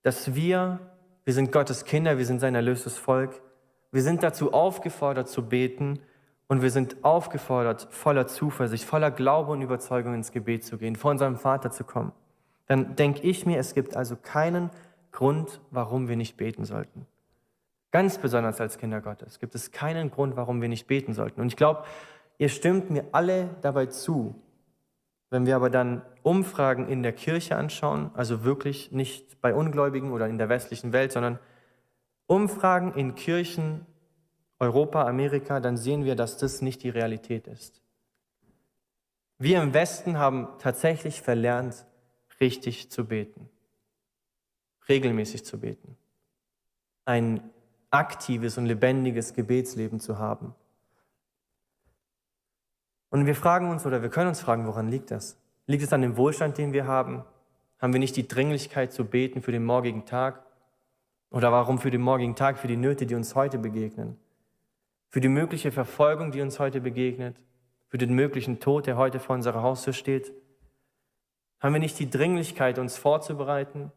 dass 0.02 0.34
wir, 0.36 0.80
wir 1.26 1.34
sind 1.34 1.52
Gottes 1.52 1.86
Kinder, 1.86 2.18
wir 2.18 2.26
sind 2.26 2.40
sein 2.40 2.56
erlöstes 2.56 2.98
Volk, 2.98 3.42
wir 3.92 4.02
sind 4.02 4.24
dazu 4.24 4.54
aufgefordert 4.54 5.28
zu 5.28 5.48
beten 5.48 6.00
und 6.48 6.62
wir 6.62 6.72
sind 6.72 7.04
aufgefordert, 7.04 7.88
voller 7.92 8.28
Zuversicht, 8.28 8.86
voller 8.86 9.12
Glaube 9.12 9.52
und 9.52 9.62
Überzeugung 9.62 10.14
ins 10.14 10.32
Gebet 10.32 10.64
zu 10.64 10.78
gehen, 10.78 10.96
vor 10.96 11.12
unserem 11.12 11.36
Vater 11.36 11.72
zu 11.72 11.84
kommen. 11.84 12.14
Dann 12.68 12.96
denke 12.96 13.22
ich 13.22 13.46
mir, 13.46 13.60
es 13.60 13.74
gibt 13.74 13.96
also 13.96 14.16
keinen 14.16 14.70
Grund, 15.12 15.62
warum 15.72 16.08
wir 16.08 16.16
nicht 16.16 16.38
beten 16.38 16.66
sollten. 16.66 17.06
Ganz 17.92 18.18
besonders 18.18 18.62
als 18.62 18.78
Kinder 18.78 19.02
Gottes 19.02 19.40
gibt 19.40 19.56
es 19.56 19.72
keinen 19.72 20.12
Grund, 20.12 20.36
warum 20.36 20.62
wir 20.62 20.70
nicht 20.70 20.88
beten 20.88 21.14
sollten. 21.14 21.42
Und 21.42 21.48
ich 21.48 21.56
glaube, 21.56 21.84
ihr 22.38 22.50
stimmt 22.50 22.90
mir 22.90 23.06
alle 23.14 23.50
dabei 23.62 23.88
zu. 23.88 24.36
Wenn 25.30 25.46
wir 25.46 25.56
aber 25.56 25.70
dann 25.70 26.02
Umfragen 26.24 26.88
in 26.88 27.04
der 27.04 27.14
Kirche 27.14 27.58
anschauen, 27.58 28.12
also 28.14 28.44
wirklich 28.44 28.92
nicht 28.92 29.42
bei 29.42 29.54
Ungläubigen 29.54 30.12
oder 30.12 30.28
in 30.28 30.38
der 30.38 30.50
westlichen 30.50 30.94
Welt, 30.94 31.12
sondern 31.12 31.40
Umfragen 32.28 32.94
in 32.94 33.16
Kirchen 33.16 33.86
Europa, 34.60 35.06
Amerika, 35.06 35.60
dann 35.60 35.78
sehen 35.78 36.06
wir, 36.06 36.16
dass 36.16 36.38
das 36.38 36.62
nicht 36.62 36.84
die 36.84 36.90
Realität 36.90 37.48
ist. 37.48 37.82
Wir 39.38 39.62
im 39.62 39.74
Westen 39.74 40.18
haben 40.18 40.48
tatsächlich 40.60 41.22
verlernt, 41.22 41.86
richtig 42.40 42.90
zu 42.90 43.06
beten, 43.06 43.50
regelmäßig 44.90 45.46
zu 45.46 45.60
beten. 45.60 45.96
Ein 47.06 47.50
aktives 47.92 48.58
und 48.58 48.66
lebendiges 48.66 49.34
Gebetsleben 49.34 50.00
zu 50.00 50.18
haben. 50.18 50.56
Und 53.10 53.26
wir 53.26 53.36
fragen 53.36 53.70
uns 53.70 53.86
oder 53.86 54.02
wir 54.02 54.10
können 54.10 54.30
uns 54.30 54.42
fragen, 54.42 54.68
woran 54.68 54.90
liegt 54.90 55.12
das? 55.12 55.40
Liegt 55.66 55.84
es 55.84 55.94
an 55.94 56.02
dem 56.02 56.18
Wohlstand, 56.18 56.58
den 56.58 56.74
wir 56.74 56.88
haben? 56.88 57.24
Haben 57.80 57.94
wir 57.94 58.00
nicht 58.00 58.16
die 58.16 58.28
Dringlichkeit 58.28 58.92
zu 58.92 59.06
beten 59.06 59.42
für 59.42 59.52
den 59.52 59.64
morgigen 59.64 60.06
Tag? 60.06 60.44
Oder 61.30 61.52
warum 61.52 61.78
für 61.80 61.92
den 61.92 62.02
morgigen 62.02 62.36
Tag, 62.36 62.58
für 62.58 62.68
die 62.68 62.78
Nöte, 62.78 63.06
die 63.06 63.16
uns 63.16 63.36
heute 63.36 63.58
begegnen? 63.58 64.18
Für 65.10 65.22
die 65.22 65.30
mögliche 65.30 65.72
Verfolgung, 65.72 66.32
die 66.32 66.42
uns 66.42 66.60
heute 66.60 66.82
begegnet? 66.82 67.38
Für 67.88 67.98
den 67.98 68.14
möglichen 68.14 68.60
Tod, 68.60 68.88
der 68.88 68.98
heute 68.98 69.20
vor 69.20 69.36
unserer 69.36 69.62
Haustür 69.62 69.94
steht? 69.94 70.34
Haben 71.60 71.74
wir 71.74 71.80
nicht 71.80 72.00
die 72.00 72.10
Dringlichkeit, 72.10 72.80
uns 72.80 72.98
vorzubereiten? 72.98 73.92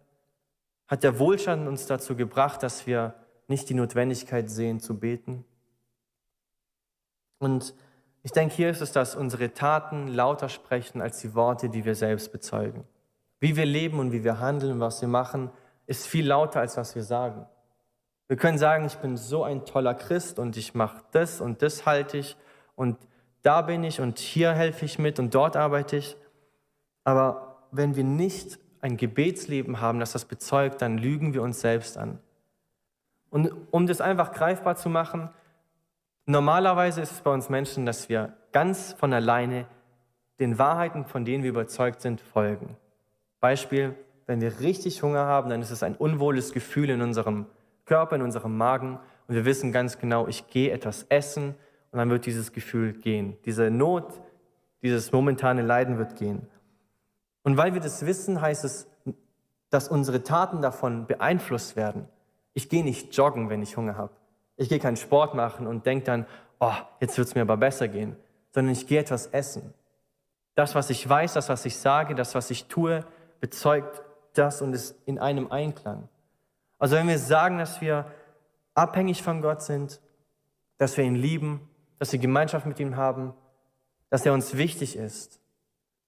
Hat 0.87 1.03
der 1.03 1.19
Wohlstand 1.19 1.69
uns 1.69 1.87
dazu 1.87 2.17
gebracht, 2.17 2.63
dass 2.63 2.87
wir 2.87 3.15
nicht 3.51 3.69
die 3.69 3.75
Notwendigkeit 3.75 4.49
sehen 4.49 4.79
zu 4.81 4.99
beten. 4.99 5.45
Und 7.39 7.75
ich 8.23 8.33
denke, 8.33 8.55
hier 8.55 8.71
ist 8.71 8.83
es, 8.83 8.93
dass 8.93 9.15
unsere 9.15 9.53
Taten 9.55 10.09
lauter 10.09 10.49
sprechen 10.49 11.01
als 11.01 11.21
die 11.21 11.35
Worte, 11.35 11.71
die 11.71 11.85
wir 11.85 11.95
selbst 11.95 12.33
bezeugen. 12.33 12.85
Wie 13.39 13.57
wir 13.57 13.65
leben 13.65 13.99
und 13.99 14.13
wie 14.13 14.25
wir 14.25 14.41
handeln 14.41 14.75
und 14.75 14.81
was 14.81 15.01
wir 15.01 15.09
machen, 15.09 15.51
ist 15.87 16.07
viel 16.07 16.27
lauter 16.27 16.61
als 16.61 16.77
was 16.77 16.95
wir 16.95 17.03
sagen. 17.03 17.47
Wir 18.29 18.37
können 18.37 18.59
sagen, 18.59 18.85
ich 18.85 18.97
bin 18.97 19.17
so 19.17 19.43
ein 19.43 19.65
toller 19.65 19.95
Christ 19.95 20.39
und 20.39 20.57
ich 20.57 20.75
mache 20.75 21.03
das 21.13 21.41
und 21.41 21.63
das 21.63 21.87
halte 21.87 22.19
ich 22.19 22.37
und 22.77 22.97
da 23.43 23.63
bin 23.63 23.83
ich 23.83 24.01
und 24.01 24.19
hier 24.19 24.53
helfe 24.53 24.85
ich 24.85 24.99
mit 24.99 25.19
und 25.19 25.35
dort 25.35 25.57
arbeite 25.57 25.97
ich. 25.97 26.17
Aber 27.05 27.67
wenn 27.73 27.97
wir 27.97 28.05
nicht 28.05 28.59
ein 28.83 28.97
Gebetsleben 28.97 29.81
haben, 29.81 29.99
das 29.99 30.13
das 30.13 30.27
bezeugt, 30.27 30.83
dann 30.83 30.99
lügen 30.99 31.35
wir 31.35 31.43
uns 31.43 31.61
selbst 31.61 31.97
an. 31.97 32.19
Und 33.31 33.51
um 33.71 33.87
das 33.87 34.01
einfach 34.01 34.33
greifbar 34.33 34.77
zu 34.77 34.89
machen, 34.89 35.31
normalerweise 36.31 37.01
ist 37.01 37.13
es 37.13 37.21
bei 37.21 37.33
uns 37.33 37.49
Menschen, 37.49 37.87
dass 37.87 38.09
wir 38.09 38.35
ganz 38.53 38.95
von 38.99 39.13
alleine 39.13 39.67
den 40.39 40.59
Wahrheiten, 40.59 41.05
von 41.05 41.25
denen 41.25 41.43
wir 41.43 41.51
überzeugt 41.51 42.01
sind, 42.01 42.21
folgen. 42.21 42.77
Beispiel, 43.41 43.95
wenn 44.27 44.41
wir 44.41 44.61
richtig 44.61 45.03
Hunger 45.03 45.27
haben, 45.27 45.51
dann 45.51 45.61
ist 45.61 45.71
es 45.71 45.83
ein 45.83 45.97
unwohles 45.97 46.53
Gefühl 46.53 46.91
in 46.91 47.03
unserem 47.03 47.47
Körper, 47.85 48.17
in 48.17 48.23
unserem 48.23 48.57
Magen 48.57 48.99
und 49.27 49.35
wir 49.35 49.45
wissen 49.45 49.73
ganz 49.73 49.99
genau, 49.99 50.29
ich 50.29 50.49
gehe 50.49 50.73
etwas 50.73 51.07
essen 51.09 51.55
und 51.91 51.99
dann 51.99 52.11
wird 52.11 52.27
dieses 52.27 52.53
Gefühl 52.53 52.93
gehen. 52.93 53.37
Diese 53.45 53.71
Not, 53.71 54.21
dieses 54.83 55.13
momentane 55.13 55.63
Leiden 55.63 55.99
wird 55.99 56.17
gehen. 56.17 56.49
Und 57.43 57.57
weil 57.57 57.75
wir 57.75 57.81
das 57.81 58.05
wissen, 58.07 58.41
heißt 58.41 58.65
es, 58.65 58.87
dass 59.71 59.89
unsere 59.89 60.23
Taten 60.23 60.63
davon 60.63 61.07
beeinflusst 61.07 61.77
werden. 61.77 62.09
Ich 62.55 62.69
gehe 62.69 62.85
nicht 62.85 63.17
joggen, 63.17 63.51
wenn 63.51 63.63
ich 63.63 63.77
Hunger 63.77 63.97
habe. 63.97 64.13
Ich 64.61 64.69
gehe 64.69 64.79
keinen 64.79 64.97
Sport 64.97 65.35
machen 65.35 65.67
und 65.67 65.87
denke 65.87 66.05
dann, 66.05 66.27
oh, 66.59 66.75
jetzt 67.01 67.17
wird 67.17 67.29
es 67.29 67.35
mir 67.35 67.41
aber 67.41 67.57
besser 67.57 67.89
gehen, 67.89 68.15
sondern 68.53 68.75
ich 68.75 68.87
gehe 68.87 69.01
etwas 69.01 69.29
essen. 69.29 69.73
Das, 70.55 70.75
was 70.75 70.91
ich 70.91 71.09
weiß, 71.09 71.33
das, 71.33 71.49
was 71.49 71.65
ich 71.65 71.79
sage, 71.79 72.15
das, 72.15 72.35
was 72.35 72.51
ich 72.51 72.67
tue, 72.67 73.03
bezeugt 73.41 74.03
das 74.35 74.61
und 74.61 74.75
ist 74.75 74.95
in 75.07 75.19
einem 75.19 75.51
Einklang. 75.51 76.11
Also 76.79 76.95
wenn 76.97 77.09
wir 77.09 77.19
sagen, 77.19 77.57
dass 77.57 77.81
wir 77.81 78.05
abhängig 78.75 79.23
von 79.23 79.41
Gott 79.41 79.63
sind, 79.63 79.99
dass 80.77 80.95
wir 80.99 81.05
ihn 81.05 81.15
lieben, 81.15 81.67
dass 81.99 82.13
wir 82.13 82.19
Gemeinschaft 82.19 82.67
mit 82.67 82.79
ihm 82.81 82.97
haben, 82.97 83.33
dass 84.11 84.27
er 84.27 84.35
uns 84.35 84.59
wichtig 84.59 84.95
ist, 84.95 85.41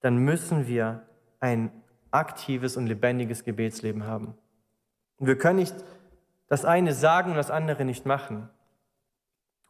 dann 0.01 0.17
müssen 0.17 0.67
wir 0.67 1.01
ein 1.39 1.71
aktives 2.11 2.77
und 2.77 2.85
lebendiges 2.85 3.43
Gebetsleben 3.45 4.05
haben. 4.05 4.37
Und 5.17 5.25
wir 5.25 5.39
können 5.39 5.57
nicht 5.57 5.73
das 6.53 6.65
eine 6.65 6.93
sagen 6.93 7.31
und 7.31 7.37
das 7.37 7.49
andere 7.49 7.83
nicht 7.83 8.05
machen. 8.05 8.47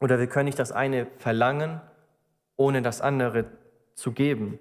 Oder 0.02 0.20
wir 0.20 0.28
können 0.28 0.48
nicht 0.48 0.60
das 0.60 0.74
eine 0.74 1.08
verlangen, 1.18 1.80
ohne 2.58 2.82
das 2.82 3.00
andere 3.00 3.46
zu 3.96 4.12
geben. 4.12 4.60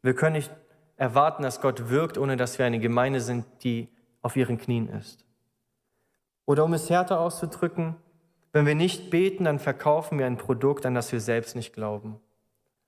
Wir 0.00 0.14
können 0.14 0.36
nicht 0.36 0.52
erwarten, 0.96 1.42
dass 1.42 1.60
Gott 1.60 1.88
wirkt, 1.88 2.16
ohne 2.16 2.36
dass 2.36 2.60
wir 2.60 2.66
eine 2.66 2.78
Gemeinde 2.78 3.20
sind, 3.20 3.44
die 3.64 3.88
auf 4.22 4.36
ihren 4.36 4.56
Knien 4.58 4.88
ist. 4.88 5.24
Oder 6.46 6.64
um 6.64 6.74
es 6.74 6.88
härter 6.90 7.18
auszudrücken, 7.18 7.96
wenn 8.52 8.64
wir 8.64 8.76
nicht 8.76 9.10
beten, 9.10 9.42
dann 9.42 9.58
verkaufen 9.58 10.16
wir 10.16 10.26
ein 10.26 10.38
Produkt, 10.38 10.86
an 10.86 10.94
das 10.94 11.10
wir 11.10 11.20
selbst 11.20 11.56
nicht 11.56 11.72
glauben. 11.72 12.20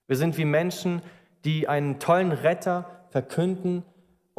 Wir 0.07 0.15
sind 0.15 0.39
wie 0.39 0.45
Menschen, 0.45 1.03
die 1.45 1.67
einen 1.67 1.99
tollen 1.99 2.31
Retter 2.31 2.89
verkünden 3.09 3.83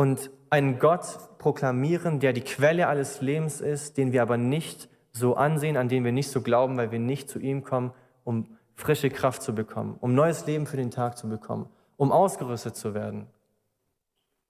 und 0.01 0.31
einen 0.49 0.79
Gott 0.79 1.37
proklamieren, 1.37 2.19
der 2.19 2.33
die 2.33 2.41
Quelle 2.41 2.87
alles 2.87 3.21
Lebens 3.21 3.61
ist, 3.61 3.97
den 3.97 4.11
wir 4.11 4.23
aber 4.23 4.35
nicht 4.35 4.89
so 5.11 5.35
ansehen, 5.35 5.77
an 5.77 5.89
den 5.89 6.03
wir 6.03 6.11
nicht 6.11 6.31
so 6.31 6.41
glauben, 6.41 6.75
weil 6.75 6.89
wir 6.89 6.97
nicht 6.97 7.29
zu 7.29 7.37
ihm 7.37 7.63
kommen, 7.63 7.91
um 8.23 8.57
frische 8.73 9.11
Kraft 9.11 9.43
zu 9.43 9.53
bekommen, 9.53 9.97
um 9.99 10.15
neues 10.15 10.47
Leben 10.47 10.65
für 10.65 10.75
den 10.75 10.89
Tag 10.89 11.19
zu 11.19 11.29
bekommen, 11.29 11.69
um 11.97 12.11
ausgerüstet 12.11 12.75
zu 12.75 12.95
werden. 12.95 13.27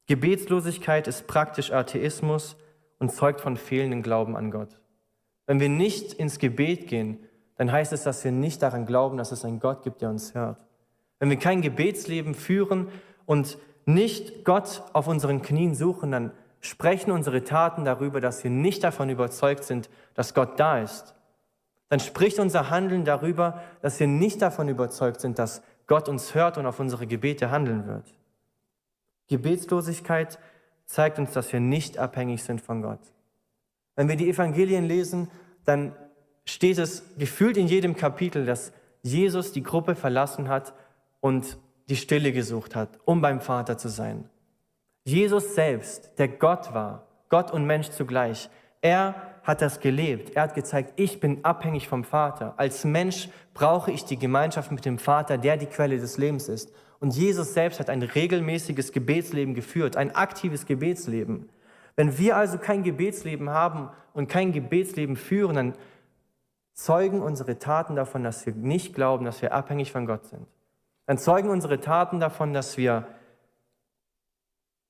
Gebetslosigkeit 0.08 1.06
ist 1.10 1.28
praktisch 1.28 1.74
Atheismus 1.74 2.56
und 2.98 3.12
zeugt 3.12 3.42
von 3.42 3.58
fehlendem 3.58 4.04
Glauben 4.04 4.38
an 4.38 4.52
Gott. 4.52 4.80
Wenn 5.48 5.60
wir 5.60 5.68
nicht 5.68 6.14
ins 6.14 6.40
Gebet 6.40 6.88
gehen, 6.88 7.20
dann 7.58 7.74
heißt 7.74 7.92
es, 7.92 8.04
dass 8.04 8.24
wir 8.24 8.32
nicht 8.32 8.62
daran 8.62 8.86
glauben, 8.86 9.18
dass 9.18 9.34
es 9.34 9.44
einen 9.44 9.60
Gott 9.60 9.84
gibt, 9.84 10.02
der 10.02 10.12
uns 10.12 10.34
hört. 10.34 10.62
Wenn 11.20 11.30
wir 11.30 11.38
kein 11.38 11.62
Gebetsleben 11.62 12.36
führen 12.36 12.88
und 13.26 13.58
nicht 13.86 14.46
Gott 14.46 14.84
auf 14.94 15.08
unseren 15.08 15.42
Knien 15.42 15.76
suchen, 15.76 16.12
dann 16.12 16.32
sprechen 16.60 17.12
unsere 17.12 17.44
Taten 17.44 17.86
darüber, 17.86 18.22
dass 18.22 18.44
wir 18.44 18.52
nicht 18.52 18.84
davon 18.84 19.10
überzeugt 19.10 19.64
sind, 19.64 19.90
dass 20.14 20.34
Gott 20.34 20.60
da 20.60 20.80
ist. 20.80 21.16
Dann 21.90 22.00
spricht 22.00 22.40
unser 22.40 22.70
Handeln 22.70 23.04
darüber, 23.04 23.62
dass 23.82 24.00
wir 24.00 24.08
nicht 24.08 24.42
davon 24.42 24.70
überzeugt 24.70 25.20
sind, 25.20 25.40
dass 25.40 25.62
Gott 25.88 26.08
uns 26.08 26.34
hört 26.36 26.58
und 26.58 26.66
auf 26.66 26.80
unsere 26.80 27.08
Gebete 27.08 27.52
handeln 27.52 27.86
wird. 27.86 28.14
Gebetslosigkeit 29.28 30.40
zeigt 30.86 31.20
uns, 31.20 31.32
dass 31.32 31.52
wir 31.52 31.60
nicht 31.60 31.98
abhängig 31.98 32.44
sind 32.44 32.62
von 32.62 32.82
Gott. 32.82 33.00
Wenn 33.96 34.08
wir 34.08 34.16
die 34.16 34.30
Evangelien 34.30 34.86
lesen, 34.86 35.30
dann 35.66 35.96
steht 36.46 36.78
es 36.78 37.04
gefühlt 37.18 37.58
in 37.58 37.68
jedem 37.68 37.96
Kapitel, 37.96 38.46
dass 38.46 38.72
Jesus 39.02 39.52
die 39.52 39.64
Gruppe 39.64 39.96
verlassen 39.96 40.48
hat 40.48 40.74
und 41.20 41.58
die 41.90 41.96
Stille 41.96 42.32
gesucht 42.32 42.76
hat, 42.76 43.00
um 43.06 43.22
beim 43.22 43.42
Vater 43.42 43.78
zu 43.78 43.90
sein. 43.90 44.30
Jesus 45.04 45.56
selbst, 45.56 46.12
der 46.18 46.28
Gott 46.28 46.74
war, 46.74 47.08
Gott 47.30 47.52
und 47.52 47.66
Mensch 47.66 47.90
zugleich, 47.90 48.50
er 48.82 49.16
hat 49.44 49.62
das 49.62 49.80
gelebt. 49.80 50.36
Er 50.36 50.44
hat 50.44 50.56
gezeigt, 50.56 50.94
ich 50.98 51.20
bin 51.20 51.44
abhängig 51.44 51.88
vom 51.88 52.04
Vater. 52.04 52.54
Als 52.58 52.84
Mensch 52.84 53.30
brauche 53.54 53.92
ich 53.92 54.06
die 54.06 54.18
Gemeinschaft 54.18 54.72
mit 54.72 54.86
dem 54.86 55.00
Vater, 55.00 55.38
der 55.38 55.58
die 55.58 55.66
Quelle 55.66 56.00
des 56.00 56.18
Lebens 56.18 56.48
ist. 56.48 56.72
Und 57.00 57.16
Jesus 57.16 57.54
selbst 57.54 57.80
hat 57.80 57.90
ein 57.90 58.04
regelmäßiges 58.04 58.92
Gebetsleben 58.92 59.56
geführt, 59.56 59.98
ein 59.98 60.16
aktives 60.16 60.66
Gebetsleben. 60.66 61.50
Wenn 61.96 62.18
wir 62.18 62.38
also 62.38 62.58
kein 62.58 62.84
Gebetsleben 62.84 63.50
haben 63.50 63.90
und 64.14 64.30
kein 64.30 64.52
Gebetsleben 64.52 65.16
führen, 65.16 65.56
dann 65.56 65.74
zeugen 66.74 67.22
unsere 67.22 67.58
Taten 67.58 67.96
davon, 67.96 68.24
dass 68.24 68.46
wir 68.46 68.54
nicht 68.54 68.94
glauben, 68.94 69.26
dass 69.26 69.42
wir 69.42 69.54
abhängig 69.54 69.92
von 69.92 70.06
Gott 70.06 70.26
sind. 70.26 70.46
Dann 71.12 71.18
zeugen 71.18 71.50
unsere 71.50 71.82
Taten 71.82 72.22
davon, 72.22 72.54
dass 72.54 72.78
wir 72.78 73.06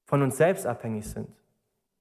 von 0.06 0.22
uns 0.22 0.38
selbst 0.38 0.68
abhängig 0.68 1.10
sind. 1.10 1.28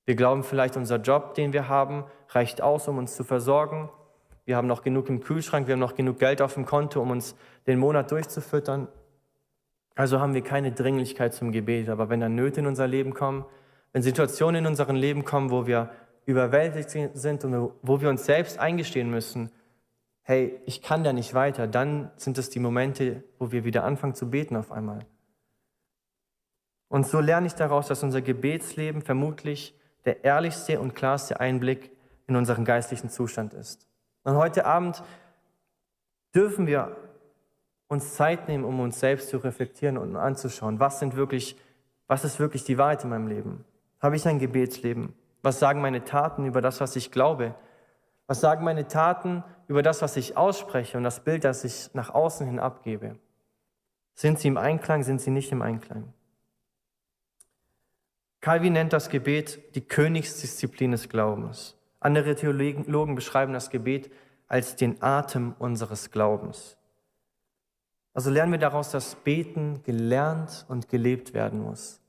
Wir 0.04 0.14
glauben 0.14 0.44
vielleicht, 0.44 0.76
unser 0.76 0.98
Job, 0.98 1.32
den 1.32 1.54
wir 1.54 1.70
haben, 1.70 2.04
reicht 2.28 2.60
aus, 2.60 2.86
um 2.86 2.98
uns 2.98 3.16
zu 3.16 3.24
versorgen. 3.24 3.88
Wir 4.44 4.58
haben 4.58 4.68
noch 4.68 4.82
genug 4.82 5.08
im 5.08 5.20
Kühlschrank, 5.20 5.68
wir 5.68 5.72
haben 5.72 5.80
noch 5.80 5.94
genug 5.94 6.18
Geld 6.18 6.42
auf 6.42 6.52
dem 6.52 6.66
Konto, 6.66 7.00
um 7.00 7.12
uns 7.12 7.34
den 7.66 7.78
Monat 7.78 8.10
durchzufüttern. 8.10 8.88
Also 9.94 10.20
haben 10.20 10.34
wir 10.34 10.42
keine 10.42 10.70
Dringlichkeit 10.72 11.32
zum 11.32 11.50
Gebet. 11.50 11.88
Aber 11.88 12.10
wenn 12.10 12.20
dann 12.20 12.34
Nöte 12.34 12.60
in 12.60 12.66
unser 12.66 12.86
Leben 12.86 13.14
kommen, 13.14 13.46
wenn 13.94 14.02
Situationen 14.02 14.56
in 14.56 14.66
unserem 14.66 14.96
Leben 14.96 15.24
kommen, 15.24 15.50
wo 15.50 15.66
wir 15.66 15.88
überwältigt 16.26 16.90
sind 16.90 17.42
und 17.46 17.72
wo 17.80 18.02
wir 18.02 18.10
uns 18.10 18.26
selbst 18.26 18.58
eingestehen 18.58 19.10
müssen, 19.10 19.50
hey, 20.22 20.60
ich 20.66 20.82
kann 20.82 21.04
da 21.04 21.12
nicht 21.12 21.34
weiter, 21.34 21.66
dann 21.66 22.10
sind 22.16 22.38
es 22.38 22.50
die 22.50 22.60
Momente, 22.60 23.24
wo 23.38 23.52
wir 23.52 23.64
wieder 23.64 23.84
anfangen 23.84 24.14
zu 24.14 24.30
beten 24.30 24.56
auf 24.56 24.70
einmal. 24.70 25.00
Und 26.88 27.06
so 27.06 27.20
lerne 27.20 27.46
ich 27.46 27.54
daraus, 27.54 27.86
dass 27.86 28.02
unser 28.02 28.20
Gebetsleben 28.20 29.02
vermutlich 29.02 29.78
der 30.04 30.24
ehrlichste 30.24 30.80
und 30.80 30.94
klarste 30.94 31.40
Einblick 31.40 31.90
in 32.26 32.36
unseren 32.36 32.64
geistlichen 32.64 33.10
Zustand 33.10 33.54
ist. 33.54 33.86
Und 34.24 34.36
heute 34.36 34.66
Abend 34.66 35.02
dürfen 36.34 36.66
wir 36.66 36.96
uns 37.88 38.14
Zeit 38.14 38.48
nehmen, 38.48 38.64
um 38.64 38.80
uns 38.80 39.00
selbst 39.00 39.30
zu 39.30 39.38
reflektieren 39.38 39.98
und 39.98 40.16
anzuschauen, 40.16 40.78
was 40.78 41.00
sind 41.00 41.16
wirklich, 41.16 41.56
was 42.06 42.24
ist 42.24 42.38
wirklich 42.38 42.64
die 42.64 42.78
Wahrheit 42.78 43.02
in 43.04 43.10
meinem 43.10 43.26
Leben? 43.26 43.64
Habe 44.00 44.16
ich 44.16 44.26
ein 44.26 44.38
Gebetsleben? 44.38 45.12
Was 45.42 45.58
sagen 45.58 45.80
meine 45.80 46.04
Taten 46.04 46.44
über 46.44 46.60
das, 46.60 46.80
was 46.80 46.96
ich 46.96 47.10
glaube? 47.10 47.54
Was 48.30 48.40
sagen 48.40 48.64
meine 48.64 48.86
Taten 48.86 49.42
über 49.66 49.82
das, 49.82 50.02
was 50.02 50.16
ich 50.16 50.36
ausspreche 50.36 50.96
und 50.96 51.02
das 51.02 51.24
Bild, 51.24 51.42
das 51.42 51.64
ich 51.64 51.92
nach 51.94 52.10
außen 52.10 52.46
hin 52.46 52.60
abgebe? 52.60 53.18
Sind 54.14 54.38
sie 54.38 54.46
im 54.46 54.56
Einklang, 54.56 55.02
sind 55.02 55.20
sie 55.20 55.32
nicht 55.32 55.50
im 55.50 55.62
Einklang? 55.62 56.12
Calvin 58.40 58.74
nennt 58.74 58.92
das 58.92 59.08
Gebet 59.08 59.74
die 59.74 59.80
Königsdisziplin 59.80 60.92
des 60.92 61.08
Glaubens. 61.08 61.76
Andere 61.98 62.36
Theologen 62.36 63.16
beschreiben 63.16 63.52
das 63.52 63.68
Gebet 63.68 64.12
als 64.46 64.76
den 64.76 65.02
Atem 65.02 65.56
unseres 65.58 66.12
Glaubens. 66.12 66.76
Also 68.14 68.30
lernen 68.30 68.52
wir 68.52 68.60
daraus, 68.60 68.92
dass 68.92 69.16
Beten 69.16 69.82
gelernt 69.82 70.66
und 70.68 70.88
gelebt 70.88 71.34
werden 71.34 71.62
muss. 71.62 72.00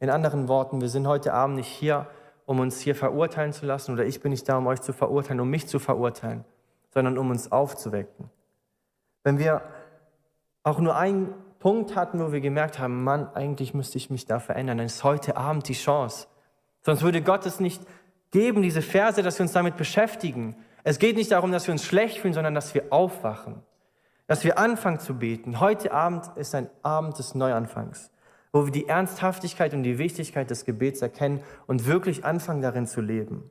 In 0.00 0.10
anderen 0.10 0.48
Worten, 0.48 0.82
wir 0.82 0.90
sind 0.90 1.06
heute 1.06 1.32
Abend 1.32 1.56
nicht 1.56 1.68
hier, 1.68 2.08
um 2.46 2.60
uns 2.60 2.80
hier 2.80 2.94
verurteilen 2.94 3.52
zu 3.52 3.66
lassen, 3.66 3.92
oder 3.92 4.04
ich 4.04 4.20
bin 4.20 4.30
nicht 4.30 4.48
da, 4.48 4.58
um 4.58 4.66
euch 4.66 4.80
zu 4.80 4.92
verurteilen, 4.92 5.40
um 5.40 5.48
mich 5.48 5.66
zu 5.66 5.78
verurteilen, 5.78 6.44
sondern 6.90 7.18
um 7.18 7.30
uns 7.30 7.50
aufzuwecken. 7.52 8.30
Wenn 9.22 9.38
wir 9.38 9.62
auch 10.62 10.78
nur 10.78 10.96
einen 10.96 11.34
Punkt 11.58 11.94
hatten, 11.94 12.18
wo 12.20 12.32
wir 12.32 12.40
gemerkt 12.40 12.78
haben, 12.78 13.04
Mann, 13.04 13.28
eigentlich 13.34 13.72
müsste 13.72 13.96
ich 13.96 14.10
mich 14.10 14.26
da 14.26 14.40
verändern, 14.40 14.78
dann 14.78 14.86
ist 14.86 15.04
heute 15.04 15.36
Abend 15.36 15.68
die 15.68 15.74
Chance. 15.74 16.26
Sonst 16.80 17.02
würde 17.02 17.22
Gott 17.22 17.46
es 17.46 17.60
nicht 17.60 17.82
geben, 18.32 18.62
diese 18.62 18.82
Verse, 18.82 19.22
dass 19.22 19.38
wir 19.38 19.44
uns 19.44 19.52
damit 19.52 19.76
beschäftigen. 19.76 20.56
Es 20.82 20.98
geht 20.98 21.16
nicht 21.16 21.30
darum, 21.30 21.52
dass 21.52 21.68
wir 21.68 21.72
uns 21.72 21.84
schlecht 21.84 22.18
fühlen, 22.18 22.34
sondern 22.34 22.54
dass 22.54 22.74
wir 22.74 22.86
aufwachen, 22.90 23.62
dass 24.26 24.42
wir 24.42 24.58
anfangen 24.58 24.98
zu 24.98 25.14
beten. 25.14 25.60
Heute 25.60 25.92
Abend 25.92 26.30
ist 26.34 26.54
ein 26.54 26.68
Abend 26.82 27.18
des 27.18 27.36
Neuanfangs, 27.36 28.10
wo 28.52 28.66
wir 28.66 28.72
die 28.72 28.86
Ernsthaftigkeit 28.86 29.72
und 29.72 29.82
die 29.82 29.98
Wichtigkeit 29.98 30.50
des 30.50 30.64
Gebets 30.64 31.00
erkennen 31.00 31.42
und 31.66 31.86
wirklich 31.86 32.24
anfangen 32.24 32.60
darin 32.60 32.86
zu 32.86 33.00
leben. 33.00 33.50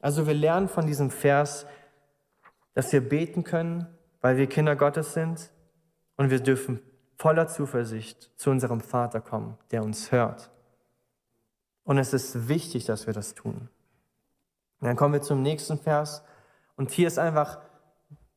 Also 0.00 0.26
wir 0.26 0.34
lernen 0.34 0.68
von 0.68 0.86
diesem 0.86 1.10
Vers, 1.10 1.66
dass 2.74 2.92
wir 2.92 3.00
beten 3.00 3.44
können, 3.44 3.86
weil 4.20 4.36
wir 4.36 4.46
Kinder 4.46 4.76
Gottes 4.76 5.14
sind 5.14 5.50
und 6.16 6.30
wir 6.30 6.40
dürfen 6.40 6.80
voller 7.16 7.46
Zuversicht 7.46 8.30
zu 8.36 8.50
unserem 8.50 8.80
Vater 8.80 9.20
kommen, 9.20 9.56
der 9.70 9.82
uns 9.82 10.12
hört. 10.12 10.50
Und 11.84 11.98
es 11.98 12.12
ist 12.12 12.48
wichtig, 12.48 12.84
dass 12.84 13.06
wir 13.06 13.14
das 13.14 13.34
tun. 13.34 13.68
Und 14.80 14.88
dann 14.88 14.96
kommen 14.96 15.14
wir 15.14 15.22
zum 15.22 15.42
nächsten 15.42 15.78
Vers. 15.78 16.24
Und 16.76 16.90
hier 16.90 17.06
ist 17.06 17.18
einfach, 17.18 17.60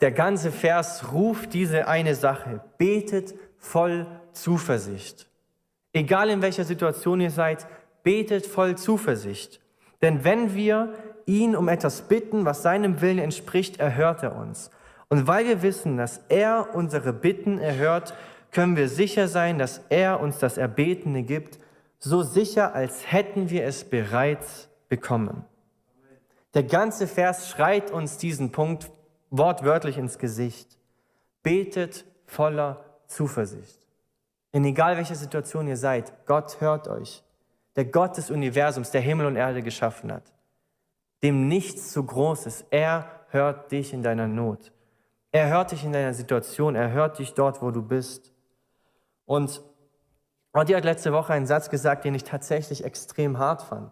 der 0.02 0.12
ganze 0.12 0.52
Vers 0.52 1.12
ruft 1.12 1.54
diese 1.54 1.88
eine 1.88 2.16
Sache. 2.16 2.64
Betet 2.78 3.34
voll 3.58 4.06
Zuversicht. 4.36 5.28
Egal 5.94 6.30
in 6.30 6.42
welcher 6.42 6.66
Situation 6.66 7.22
ihr 7.22 7.32
seid, 7.32 7.66
betet 8.04 8.46
voll 8.46 8.76
Zuversicht. 8.76 9.62
Denn 10.02 10.24
wenn 10.24 10.54
wir 10.56 10.94
ihn 11.26 11.56
um 11.56 11.68
etwas 11.68 12.04
bitten, 12.04 12.46
was 12.46 12.62
seinem 12.62 13.02
Willen 13.02 13.20
entspricht, 13.20 13.80
erhört 13.80 14.24
er 14.24 14.36
uns. 14.36 14.70
Und 15.10 15.28
weil 15.28 15.48
wir 15.48 15.62
wissen, 15.62 15.98
dass 15.98 16.22
er 16.30 16.76
unsere 16.76 17.14
Bitten 17.14 17.60
erhört, 17.60 18.14
können 18.52 18.76
wir 18.76 18.90
sicher 18.90 19.28
sein, 19.28 19.58
dass 19.58 19.82
er 19.90 20.20
uns 20.20 20.40
das 20.40 20.58
Erbetene 20.58 21.24
gibt, 21.24 21.60
so 22.00 22.22
sicher, 22.24 22.76
als 22.76 23.12
hätten 23.12 23.50
wir 23.50 23.66
es 23.66 23.84
bereits 23.84 24.70
bekommen. 24.90 25.44
Der 26.54 26.64
ganze 26.64 27.08
Vers 27.08 27.50
schreit 27.50 27.92
uns 27.92 28.18
diesen 28.18 28.52
Punkt 28.52 28.92
wortwörtlich 29.30 29.98
ins 29.98 30.18
Gesicht. 30.18 30.78
Betet 31.44 32.06
voller 32.26 32.86
Zuversicht. 33.08 33.85
In 34.56 34.64
egal 34.64 34.96
welcher 34.96 35.16
Situation 35.16 35.68
ihr 35.68 35.76
seid, 35.76 36.14
Gott 36.26 36.62
hört 36.62 36.88
euch. 36.88 37.26
Der 37.76 37.84
Gott 37.84 38.16
des 38.16 38.32
Universums, 38.32 38.90
der 38.90 39.02
Himmel 39.02 39.26
und 39.26 39.36
Erde 39.36 39.62
geschaffen 39.62 40.14
hat, 40.14 40.32
dem 41.24 41.50
nichts 41.50 41.92
zu 41.92 42.06
groß 42.06 42.46
ist, 42.46 42.66
er 42.70 43.06
hört 43.32 43.74
dich 43.74 43.92
in 43.92 44.02
deiner 44.02 44.30
Not. 44.30 44.72
Er 45.34 45.50
hört 45.50 45.74
dich 45.74 45.84
in 45.84 45.92
deiner 45.92 46.14
Situation, 46.14 46.76
er 46.76 46.94
hört 46.94 47.20
dich 47.20 47.34
dort, 47.34 47.62
wo 47.62 47.70
du 47.72 47.82
bist. 47.82 48.32
Und 49.26 49.62
Otti 50.54 50.72
hat 50.72 50.86
letzte 50.86 51.12
Woche 51.12 51.34
einen 51.34 51.48
Satz 51.48 51.70
gesagt, 51.70 52.06
den 52.06 52.16
ich 52.16 52.24
tatsächlich 52.24 52.86
extrem 52.86 53.38
hart 53.38 53.62
fand. 53.62 53.92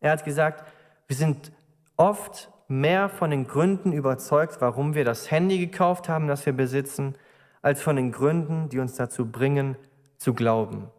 Er 0.00 0.10
hat 0.10 0.24
gesagt, 0.24 0.64
wir 1.06 1.14
sind 1.14 1.52
oft 1.96 2.50
mehr 2.66 3.08
von 3.08 3.30
den 3.30 3.46
Gründen 3.46 3.92
überzeugt, 3.92 4.60
warum 4.60 4.96
wir 4.96 5.04
das 5.04 5.30
Handy 5.30 5.56
gekauft 5.58 6.08
haben, 6.08 6.26
das 6.26 6.44
wir 6.46 6.52
besitzen, 6.52 7.14
als 7.62 7.82
von 7.82 7.96
den 7.96 8.12
Gründen, 8.12 8.68
die 8.68 8.78
uns 8.78 8.94
dazu 8.94 9.30
bringen, 9.30 9.76
zu 10.16 10.34
glauben. 10.34 10.90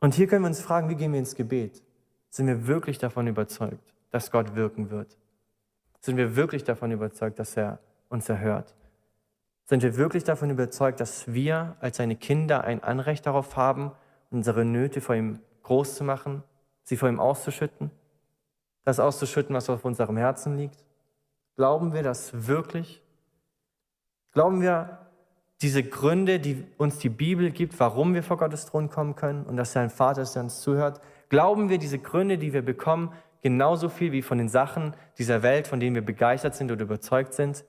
Und 0.00 0.14
hier 0.14 0.26
können 0.26 0.42
wir 0.42 0.48
uns 0.48 0.60
fragen, 0.60 0.88
wie 0.88 0.96
gehen 0.96 1.12
wir 1.12 1.20
ins 1.20 1.36
Gebet? 1.36 1.82
Sind 2.28 2.48
wir 2.48 2.66
wirklich 2.66 2.98
davon 2.98 3.28
überzeugt, 3.28 3.94
dass 4.10 4.32
Gott 4.32 4.56
wirken 4.56 4.90
wird? 4.90 5.16
Sind 6.00 6.16
wir 6.16 6.34
wirklich 6.34 6.64
davon 6.64 6.90
überzeugt, 6.90 7.38
dass 7.38 7.56
er 7.56 7.78
uns 8.08 8.28
erhört? 8.28 8.74
Sind 9.64 9.82
wir 9.84 9.96
wirklich 9.96 10.24
davon 10.24 10.50
überzeugt, 10.50 10.98
dass 10.98 11.32
wir 11.32 11.76
als 11.78 11.98
seine 11.98 12.16
Kinder 12.16 12.64
ein 12.64 12.82
Anrecht 12.82 13.26
darauf 13.26 13.56
haben, 13.56 13.92
unsere 14.30 14.64
Nöte 14.64 15.00
vor 15.00 15.14
ihm 15.14 15.38
groß 15.62 15.94
zu 15.94 16.04
machen, 16.04 16.42
sie 16.82 16.96
vor 16.96 17.08
ihm 17.08 17.20
auszuschütten, 17.20 17.92
das 18.84 19.00
auszuschütten, 19.00 19.54
was 19.54 19.70
auf 19.70 19.84
unserem 19.84 20.16
Herzen 20.16 20.56
liegt? 20.56 20.84
Glauben 21.56 21.92
wir 21.92 22.02
das 22.02 22.46
wirklich? 22.46 23.02
Glauben 24.32 24.62
wir 24.62 24.98
diese 25.60 25.84
Gründe, 25.84 26.40
die 26.40 26.66
uns 26.76 26.98
die 26.98 27.08
Bibel 27.08 27.50
gibt, 27.50 27.78
warum 27.78 28.14
wir 28.14 28.22
vor 28.22 28.36
Gottes 28.36 28.66
Thron 28.66 28.90
kommen 28.90 29.14
können 29.14 29.44
und 29.44 29.56
dass 29.56 29.76
er 29.76 29.82
ein 29.82 29.90
Vater 29.90 30.22
ist, 30.22 30.34
der 30.34 30.42
uns 30.42 30.60
zuhört, 30.60 31.00
glauben 31.28 31.68
wir 31.68 31.78
diese 31.78 31.98
Gründe, 31.98 32.38
die 32.38 32.52
wir 32.52 32.62
bekommen, 32.62 33.12
genauso 33.42 33.88
viel 33.88 34.12
wie 34.12 34.22
von 34.22 34.38
den 34.38 34.48
Sachen 34.48 34.94
dieser 35.18 35.42
Welt, 35.42 35.68
von 35.68 35.78
denen 35.78 35.94
wir 35.94 36.04
begeistert 36.04 36.54
sind 36.54 36.72
oder 36.72 36.82
überzeugt 36.82 37.34
sind? 37.34 37.64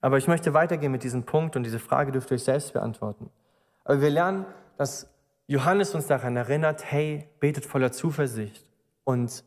Aber 0.00 0.18
ich 0.18 0.28
möchte 0.28 0.54
weitergehen 0.54 0.92
mit 0.92 1.02
diesem 1.02 1.24
Punkt 1.24 1.56
und 1.56 1.64
diese 1.64 1.78
Frage 1.78 2.12
dürft 2.12 2.30
ihr 2.30 2.36
euch 2.36 2.44
selbst 2.44 2.72
beantworten. 2.72 3.30
Aber 3.84 4.00
wir 4.00 4.10
lernen, 4.10 4.46
dass 4.76 5.08
Johannes 5.48 5.94
uns 5.94 6.06
daran 6.06 6.36
erinnert, 6.36 6.90
hey, 6.90 7.28
betet 7.38 7.66
voller 7.66 7.92
Zuversicht 7.92 8.64
und 9.04 9.44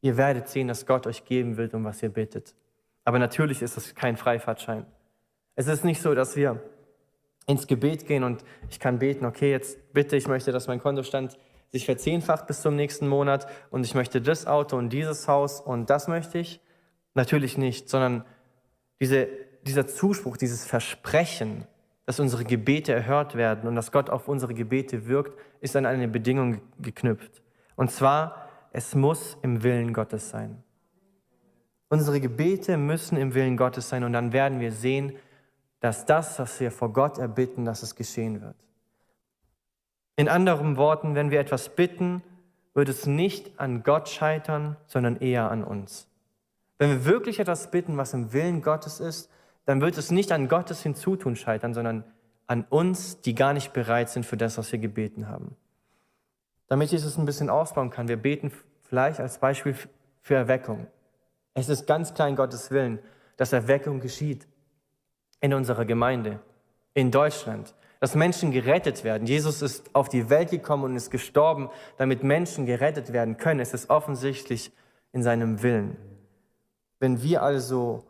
ihr 0.00 0.16
werdet 0.16 0.48
sehen, 0.48 0.68
dass 0.68 0.86
Gott 0.86 1.06
euch 1.06 1.24
geben 1.24 1.56
wird, 1.56 1.74
um 1.74 1.84
was 1.84 2.02
ihr 2.02 2.08
bittet. 2.08 2.54
Aber 3.04 3.18
natürlich 3.18 3.60
ist 3.60 3.76
es 3.76 3.94
kein 3.94 4.16
Freifahrtschein. 4.16 4.86
Es 5.54 5.66
ist 5.66 5.84
nicht 5.84 6.00
so, 6.00 6.14
dass 6.14 6.36
wir 6.36 6.62
ins 7.46 7.66
Gebet 7.66 8.06
gehen 8.06 8.24
und 8.24 8.44
ich 8.70 8.80
kann 8.80 8.98
beten, 8.98 9.24
okay, 9.24 9.50
jetzt 9.50 9.92
bitte, 9.92 10.16
ich 10.16 10.26
möchte, 10.26 10.52
dass 10.52 10.66
mein 10.68 10.80
Kontostand 10.80 11.38
sich 11.70 11.84
verzehnfacht 11.84 12.46
bis 12.46 12.62
zum 12.62 12.74
nächsten 12.74 13.06
Monat 13.06 13.46
und 13.70 13.84
ich 13.84 13.94
möchte 13.94 14.20
das 14.20 14.46
Auto 14.46 14.76
und 14.76 14.90
dieses 14.90 15.28
Haus 15.28 15.60
und 15.60 15.90
das 15.90 16.08
möchte 16.08 16.38
ich. 16.38 16.60
Natürlich 17.14 17.56
nicht, 17.56 17.88
sondern 17.88 18.24
diese, 19.00 19.28
dieser 19.62 19.86
Zuspruch, 19.86 20.36
dieses 20.36 20.66
Versprechen, 20.66 21.66
dass 22.06 22.20
unsere 22.20 22.44
Gebete 22.44 22.92
erhört 22.92 23.34
werden 23.34 23.68
und 23.68 23.74
dass 23.74 23.92
Gott 23.92 24.10
auf 24.10 24.28
unsere 24.28 24.54
Gebete 24.54 25.06
wirkt, 25.06 25.38
ist 25.60 25.76
an 25.76 25.86
eine 25.86 26.08
Bedingung 26.08 26.60
geknüpft. 26.78 27.42
Und 27.74 27.90
zwar, 27.90 28.48
es 28.72 28.94
muss 28.94 29.36
im 29.42 29.62
Willen 29.62 29.92
Gottes 29.92 30.30
sein. 30.30 30.62
Unsere 31.88 32.20
Gebete 32.20 32.76
müssen 32.76 33.16
im 33.16 33.34
Willen 33.34 33.56
Gottes 33.56 33.88
sein 33.88 34.04
und 34.04 34.12
dann 34.12 34.32
werden 34.32 34.60
wir 34.60 34.72
sehen, 34.72 35.12
dass 35.80 36.06
das, 36.06 36.38
was 36.38 36.58
wir 36.60 36.70
vor 36.70 36.92
Gott 36.92 37.18
erbitten, 37.18 37.64
dass 37.64 37.82
es 37.82 37.94
geschehen 37.94 38.40
wird. 38.40 38.56
In 40.16 40.28
anderen 40.28 40.76
Worten, 40.76 41.14
wenn 41.14 41.30
wir 41.30 41.40
etwas 41.40 41.68
bitten, 41.68 42.22
wird 42.74 42.88
es 42.88 43.06
nicht 43.06 43.58
an 43.58 43.82
Gott 43.82 44.08
scheitern, 44.08 44.76
sondern 44.86 45.16
eher 45.16 45.50
an 45.50 45.62
uns. 45.64 46.08
Wenn 46.78 46.90
wir 46.90 47.04
wirklich 47.04 47.40
etwas 47.40 47.70
bitten, 47.70 47.96
was 47.96 48.14
im 48.14 48.32
Willen 48.32 48.62
Gottes 48.62 49.00
ist, 49.00 49.30
dann 49.66 49.80
wird 49.80 49.98
es 49.98 50.10
nicht 50.10 50.32
an 50.32 50.48
Gottes 50.48 50.82
Hinzutun 50.82 51.36
scheitern, 51.36 51.74
sondern 51.74 52.04
an 52.46 52.64
uns, 52.70 53.20
die 53.20 53.34
gar 53.34 53.52
nicht 53.52 53.72
bereit 53.72 54.08
sind 54.08 54.24
für 54.24 54.36
das, 54.36 54.56
was 54.56 54.70
wir 54.72 54.78
gebeten 54.78 55.28
haben. 55.28 55.56
Damit 56.68 56.92
ich 56.92 57.04
es 57.04 57.18
ein 57.18 57.26
bisschen 57.26 57.50
ausbauen 57.50 57.90
kann, 57.90 58.08
wir 58.08 58.16
beten 58.16 58.52
vielleicht 58.88 59.20
als 59.20 59.38
Beispiel 59.38 59.74
für 60.22 60.34
Erweckung. 60.34 60.86
Es 61.54 61.68
ist 61.68 61.86
ganz 61.86 62.14
klein 62.14 62.36
Gottes 62.36 62.70
Willen, 62.70 63.00
dass 63.36 63.52
Erweckung 63.52 64.00
geschieht 64.00 64.46
in 65.40 65.52
unserer 65.52 65.84
Gemeinde, 65.84 66.40
in 66.94 67.10
Deutschland, 67.10 67.74
dass 68.00 68.14
Menschen 68.14 68.52
gerettet 68.52 69.04
werden. 69.04 69.26
Jesus 69.26 69.62
ist 69.62 69.94
auf 69.94 70.08
die 70.08 70.30
Welt 70.30 70.50
gekommen 70.50 70.84
und 70.84 70.96
ist 70.96 71.10
gestorben, 71.10 71.70
damit 71.96 72.22
Menschen 72.22 72.66
gerettet 72.66 73.12
werden 73.12 73.36
können. 73.36 73.60
Es 73.60 73.74
ist 73.74 73.90
offensichtlich 73.90 74.70
in 75.12 75.22
seinem 75.22 75.62
Willen. 75.62 75.96
Wenn 77.00 77.22
wir 77.22 77.42
also 77.42 78.04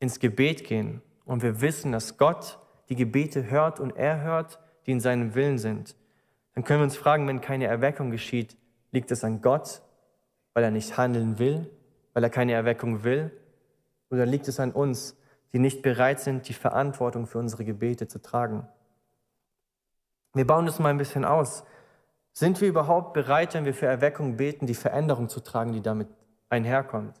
ins 0.00 0.18
Gebet 0.18 0.64
gehen 0.64 1.00
und 1.24 1.42
wir 1.42 1.60
wissen, 1.60 1.92
dass 1.92 2.18
Gott 2.18 2.58
die 2.88 2.96
Gebete 2.96 3.48
hört 3.48 3.78
und 3.78 3.96
er 3.96 4.20
hört, 4.22 4.58
die 4.86 4.90
in 4.90 5.00
seinem 5.00 5.36
Willen 5.36 5.58
sind, 5.58 5.94
dann 6.54 6.64
können 6.64 6.80
wir 6.80 6.84
uns 6.84 6.96
fragen, 6.96 7.28
wenn 7.28 7.40
keine 7.40 7.66
Erweckung 7.66 8.10
geschieht, 8.10 8.56
liegt 8.90 9.12
es 9.12 9.22
an 9.22 9.40
Gott, 9.40 9.82
weil 10.52 10.64
er 10.64 10.72
nicht 10.72 10.98
handeln 10.98 11.38
will 11.38 11.70
weil 12.12 12.24
er 12.24 12.30
keine 12.30 12.52
Erweckung 12.52 13.04
will? 13.04 13.30
Oder 14.10 14.26
liegt 14.26 14.48
es 14.48 14.60
an 14.60 14.72
uns, 14.72 15.16
die 15.52 15.58
nicht 15.58 15.82
bereit 15.82 16.20
sind, 16.20 16.48
die 16.48 16.54
Verantwortung 16.54 17.26
für 17.26 17.38
unsere 17.38 17.64
Gebete 17.64 18.08
zu 18.08 18.20
tragen? 18.20 18.66
Wir 20.34 20.46
bauen 20.46 20.66
das 20.66 20.78
mal 20.78 20.90
ein 20.90 20.98
bisschen 20.98 21.24
aus. 21.24 21.64
Sind 22.32 22.60
wir 22.60 22.68
überhaupt 22.68 23.12
bereit, 23.12 23.54
wenn 23.54 23.64
wir 23.64 23.74
für 23.74 23.86
Erweckung 23.86 24.36
beten, 24.36 24.66
die 24.66 24.74
Veränderung 24.74 25.28
zu 25.28 25.40
tragen, 25.40 25.72
die 25.72 25.82
damit 25.82 26.08
einherkommt? 26.48 27.20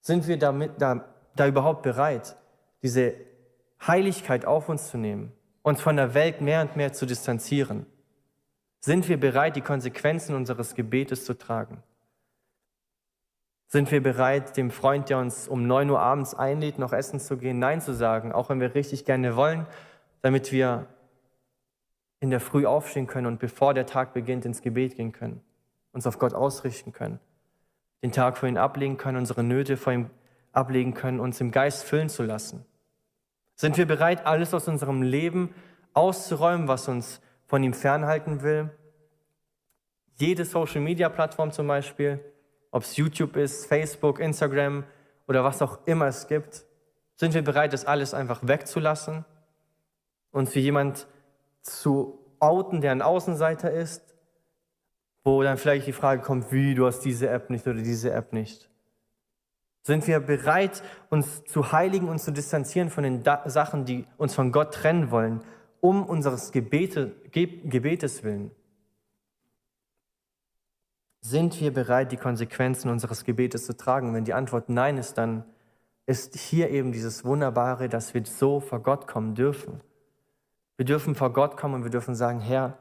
Sind 0.00 0.26
wir 0.26 0.38
damit, 0.38 0.80
da, 0.80 1.04
da 1.36 1.46
überhaupt 1.46 1.82
bereit, 1.82 2.36
diese 2.82 3.14
Heiligkeit 3.86 4.46
auf 4.46 4.68
uns 4.68 4.88
zu 4.88 4.98
nehmen, 4.98 5.32
uns 5.62 5.80
von 5.80 5.96
der 5.96 6.14
Welt 6.14 6.40
mehr 6.40 6.60
und 6.62 6.76
mehr 6.76 6.92
zu 6.92 7.06
distanzieren? 7.06 7.86
Sind 8.80 9.08
wir 9.08 9.18
bereit, 9.18 9.56
die 9.56 9.62
Konsequenzen 9.62 10.34
unseres 10.34 10.74
Gebetes 10.74 11.24
zu 11.24 11.34
tragen? 11.34 11.82
Sind 13.66 13.90
wir 13.90 14.02
bereit, 14.02 14.56
dem 14.56 14.70
Freund, 14.70 15.08
der 15.08 15.18
uns 15.18 15.48
um 15.48 15.66
9 15.66 15.90
Uhr 15.90 16.00
abends 16.00 16.34
einlädt, 16.34 16.78
noch 16.78 16.92
essen 16.92 17.18
zu 17.18 17.38
gehen, 17.38 17.58
Nein 17.58 17.80
zu 17.80 17.94
sagen, 17.94 18.32
auch 18.32 18.50
wenn 18.50 18.60
wir 18.60 18.74
richtig 18.74 19.04
gerne 19.04 19.36
wollen, 19.36 19.66
damit 20.20 20.52
wir 20.52 20.86
in 22.20 22.30
der 22.30 22.40
Früh 22.40 22.66
aufstehen 22.66 23.06
können 23.06 23.26
und 23.26 23.40
bevor 23.40 23.74
der 23.74 23.86
Tag 23.86 24.14
beginnt, 24.14 24.44
ins 24.44 24.62
Gebet 24.62 24.96
gehen 24.96 25.12
können, 25.12 25.40
uns 25.92 26.06
auf 26.06 26.18
Gott 26.18 26.34
ausrichten 26.34 26.92
können, 26.92 27.20
den 28.02 28.12
Tag 28.12 28.38
vor 28.38 28.48
ihm 28.48 28.56
ablegen 28.56 28.96
können, 28.96 29.18
unsere 29.18 29.42
Nöte 29.42 29.76
vor 29.76 29.92
ihm 29.92 30.10
ablegen 30.54 30.94
können, 30.94 31.20
uns 31.20 31.40
im 31.40 31.50
Geist 31.50 31.84
füllen 31.84 32.08
zu 32.08 32.22
lassen? 32.22 32.64
Sind 33.54 33.76
wir 33.76 33.86
bereit, 33.86 34.26
alles 34.26 34.52
aus 34.54 34.68
unserem 34.68 35.02
Leben 35.02 35.54
auszuräumen, 35.92 36.68
was 36.68 36.88
uns 36.88 37.20
von 37.46 37.62
ihm 37.62 37.74
fernhalten 37.74 38.42
will? 38.42 38.70
Jede 40.16 40.44
Social-Media-Plattform 40.44 41.52
zum 41.52 41.66
Beispiel, 41.66 42.20
ob 42.70 42.82
es 42.82 42.96
YouTube 42.96 43.36
ist, 43.36 43.66
Facebook, 43.66 44.18
Instagram 44.18 44.84
oder 45.28 45.44
was 45.44 45.62
auch 45.62 45.86
immer 45.86 46.06
es 46.06 46.26
gibt, 46.26 46.64
sind 47.16 47.34
wir 47.34 47.42
bereit, 47.42 47.72
das 47.72 47.84
alles 47.84 48.14
einfach 48.14 48.40
wegzulassen, 48.46 49.24
uns 50.32 50.54
wie 50.54 50.60
jemand 50.60 51.06
zu 51.62 52.18
outen, 52.40 52.80
der 52.80 52.92
ein 52.92 53.02
Außenseiter 53.02 53.70
ist, 53.70 54.14
wo 55.22 55.42
dann 55.42 55.56
vielleicht 55.56 55.86
die 55.86 55.92
Frage 55.92 56.22
kommt, 56.22 56.52
wie, 56.52 56.74
du 56.74 56.86
hast 56.86 57.00
diese 57.00 57.28
App 57.30 57.50
nicht 57.50 57.66
oder 57.66 57.80
diese 57.80 58.12
App 58.12 58.32
nicht. 58.32 58.68
Sind 59.86 60.06
wir 60.06 60.18
bereit, 60.20 60.82
uns 61.10 61.44
zu 61.44 61.70
heiligen 61.70 62.08
und 62.08 62.18
zu 62.18 62.32
distanzieren 62.32 62.88
von 62.88 63.04
den 63.04 63.22
Sachen, 63.44 63.84
die 63.84 64.06
uns 64.16 64.34
von 64.34 64.50
Gott 64.50 64.72
trennen 64.72 65.10
wollen, 65.10 65.42
um 65.80 66.06
unseres 66.06 66.52
Gebete, 66.52 67.14
Ge 67.30 67.46
Gebetes 67.68 68.24
willen? 68.24 68.50
Sind 71.20 71.60
wir 71.60 71.70
bereit, 71.70 72.12
die 72.12 72.16
Konsequenzen 72.16 72.90
unseres 72.90 73.24
Gebetes 73.24 73.66
zu 73.66 73.76
tragen? 73.76 74.14
Wenn 74.14 74.24
die 74.24 74.32
Antwort 74.32 74.70
Nein 74.70 74.96
ist, 74.96 75.18
dann 75.18 75.44
ist 76.06 76.34
hier 76.34 76.70
eben 76.70 76.92
dieses 76.92 77.22
Wunderbare, 77.26 77.90
dass 77.90 78.14
wir 78.14 78.24
so 78.24 78.60
vor 78.60 78.80
Gott 78.80 79.06
kommen 79.06 79.34
dürfen. 79.34 79.82
Wir 80.78 80.86
dürfen 80.86 81.14
vor 81.14 81.30
Gott 81.34 81.58
kommen 81.58 81.74
und 81.74 81.84
wir 81.84 81.90
dürfen 81.90 82.14
sagen, 82.14 82.40
Herr, 82.40 82.78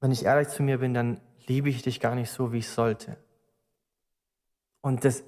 wenn 0.00 0.12
ich 0.12 0.24
ehrlich 0.24 0.48
zu 0.48 0.62
mir 0.62 0.78
bin, 0.78 0.94
dann 0.94 1.20
liebe 1.48 1.68
ich 1.68 1.82
dich 1.82 1.98
gar 1.98 2.14
nicht 2.14 2.30
so, 2.30 2.52
wie 2.52 2.58
ich 2.58 2.68
sollte. 2.68 3.16
Und 4.82 5.04
das 5.04 5.24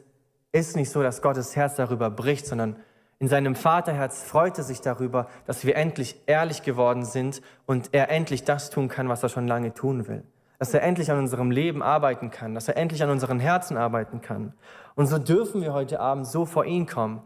ist 0.53 0.77
nicht 0.77 0.91
so, 0.91 1.03
dass 1.03 1.23
Gottes 1.23 1.57
Herz 1.57 1.77
darüber 1.77 2.11
bricht, 2.11 2.47
sondern 2.47 2.77
in 3.19 3.29
seinem 3.29 3.57
Vaterherz 3.57 4.23
freut 4.23 4.59
er 4.59 4.65
sich 4.65 4.81
darüber, 4.81 5.29
dass 5.47 5.65
wir 5.65 5.77
endlich 5.77 6.17
ehrlich 6.27 6.63
geworden 6.63 7.05
sind 7.05 7.43
und 7.67 7.91
er 7.93 8.11
endlich 8.11 8.45
das 8.45 8.71
tun 8.71 8.89
kann, 8.89 9.09
was 9.09 9.23
er 9.23 9.29
schon 9.29 9.49
lange 9.49 9.75
tun 9.75 10.07
will 10.07 10.23
dass 10.59 10.75
er 10.75 10.83
endlich 10.83 11.11
an 11.11 11.19
unserem 11.19 11.51
Leben 11.51 11.83
arbeiten 11.83 12.31
kann, 12.31 12.55
dass 12.55 12.69
er 12.69 12.77
endlich 12.77 13.03
an 13.03 13.11
unseren 13.11 13.39
Herzen 13.39 13.77
arbeiten 13.77 14.21
kann. 14.21 14.55
Und 14.97 15.07
so 15.07 15.19
dürfen 15.19 15.63
wir 15.63 15.73
heute 15.73 16.01
Abend 16.01 16.27
so 16.27 16.45
vor 16.45 16.65
ihn 16.65 16.87
kommen. 16.87 17.23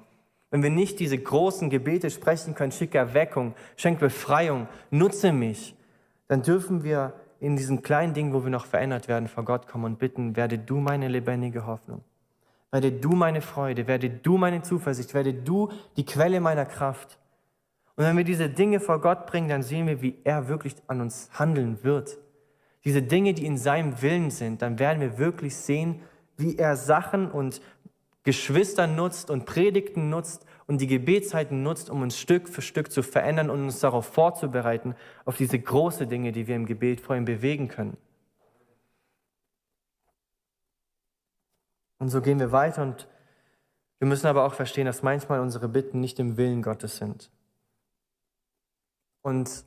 Wenn 0.50 0.62
wir 0.62 0.70
nicht 0.70 1.00
diese 1.00 1.16
großen 1.16 1.70
Gebete 1.70 2.10
sprechen 2.10 2.54
können, 2.54 2.72
schicke 2.72 2.98
Erweckung, 2.98 3.54
schenk 3.76 4.00
Befreiung, 4.00 4.68
nutze 4.90 5.32
mich, 5.32 5.74
dann 6.28 6.42
dürfen 6.42 6.84
wir 6.84 7.14
in 7.40 7.56
diesen 7.56 7.82
kleinen 7.82 8.12
Dingen, 8.12 8.34
wo 8.34 8.44
wir 8.44 8.50
noch 8.50 8.66
verändert 8.66 9.08
werden, 9.08 9.28
vor 9.28 9.44
Gott 9.44 9.66
kommen 9.66 9.84
und 9.84 9.98
bitten, 9.98 10.36
werde 10.36 10.58
du 10.58 10.76
meine 10.76 11.08
lebendige 11.08 11.66
Hoffnung. 11.66 12.04
Werde 12.72 12.90
du 12.90 13.10
meine 13.10 13.42
Freude, 13.42 13.86
werde 13.86 14.10
du 14.10 14.36
meine 14.38 14.62
Zuversicht, 14.62 15.14
werde 15.14 15.32
du 15.34 15.70
die 15.96 16.04
Quelle 16.04 16.40
meiner 16.40 16.66
Kraft. 16.66 17.18
Und 17.94 18.04
wenn 18.04 18.16
wir 18.16 18.24
diese 18.24 18.48
Dinge 18.48 18.80
vor 18.80 19.00
Gott 19.00 19.26
bringen, 19.26 19.48
dann 19.48 19.62
sehen 19.62 19.86
wir, 19.86 20.02
wie 20.02 20.18
er 20.24 20.48
wirklich 20.48 20.74
an 20.88 21.00
uns 21.00 21.30
handeln 21.38 21.84
wird 21.84 22.18
diese 22.84 23.02
Dinge, 23.02 23.34
die 23.34 23.46
in 23.46 23.58
seinem 23.58 24.02
Willen 24.02 24.30
sind, 24.30 24.62
dann 24.62 24.78
werden 24.78 25.00
wir 25.00 25.18
wirklich 25.18 25.56
sehen, 25.56 26.00
wie 26.36 26.56
er 26.56 26.76
Sachen 26.76 27.30
und 27.30 27.60
Geschwister 28.24 28.86
nutzt 28.86 29.30
und 29.30 29.46
Predigten 29.46 30.08
nutzt 30.08 30.46
und 30.66 30.80
die 30.80 30.86
Gebetszeiten 30.86 31.62
nutzt, 31.62 31.90
um 31.90 32.02
uns 32.02 32.18
Stück 32.18 32.48
für 32.48 32.62
Stück 32.62 32.90
zu 32.90 33.02
verändern 33.02 33.50
und 33.50 33.62
uns 33.62 33.80
darauf 33.80 34.06
vorzubereiten, 34.06 34.94
auf 35.24 35.36
diese 35.36 35.58
großen 35.58 36.08
Dinge, 36.08 36.32
die 36.32 36.46
wir 36.46 36.56
im 36.56 36.66
Gebet 36.66 37.00
vor 37.00 37.16
ihm 37.16 37.24
bewegen 37.24 37.68
können. 37.68 37.96
Und 42.02 42.08
so 42.08 42.20
gehen 42.20 42.40
wir 42.40 42.50
weiter 42.50 42.82
und 42.82 43.06
wir 44.00 44.08
müssen 44.08 44.26
aber 44.26 44.42
auch 44.42 44.54
verstehen, 44.54 44.86
dass 44.86 45.04
manchmal 45.04 45.38
unsere 45.38 45.68
Bitten 45.68 46.00
nicht 46.00 46.18
im 46.18 46.36
Willen 46.36 46.60
Gottes 46.60 46.96
sind. 46.96 47.30
Und 49.20 49.64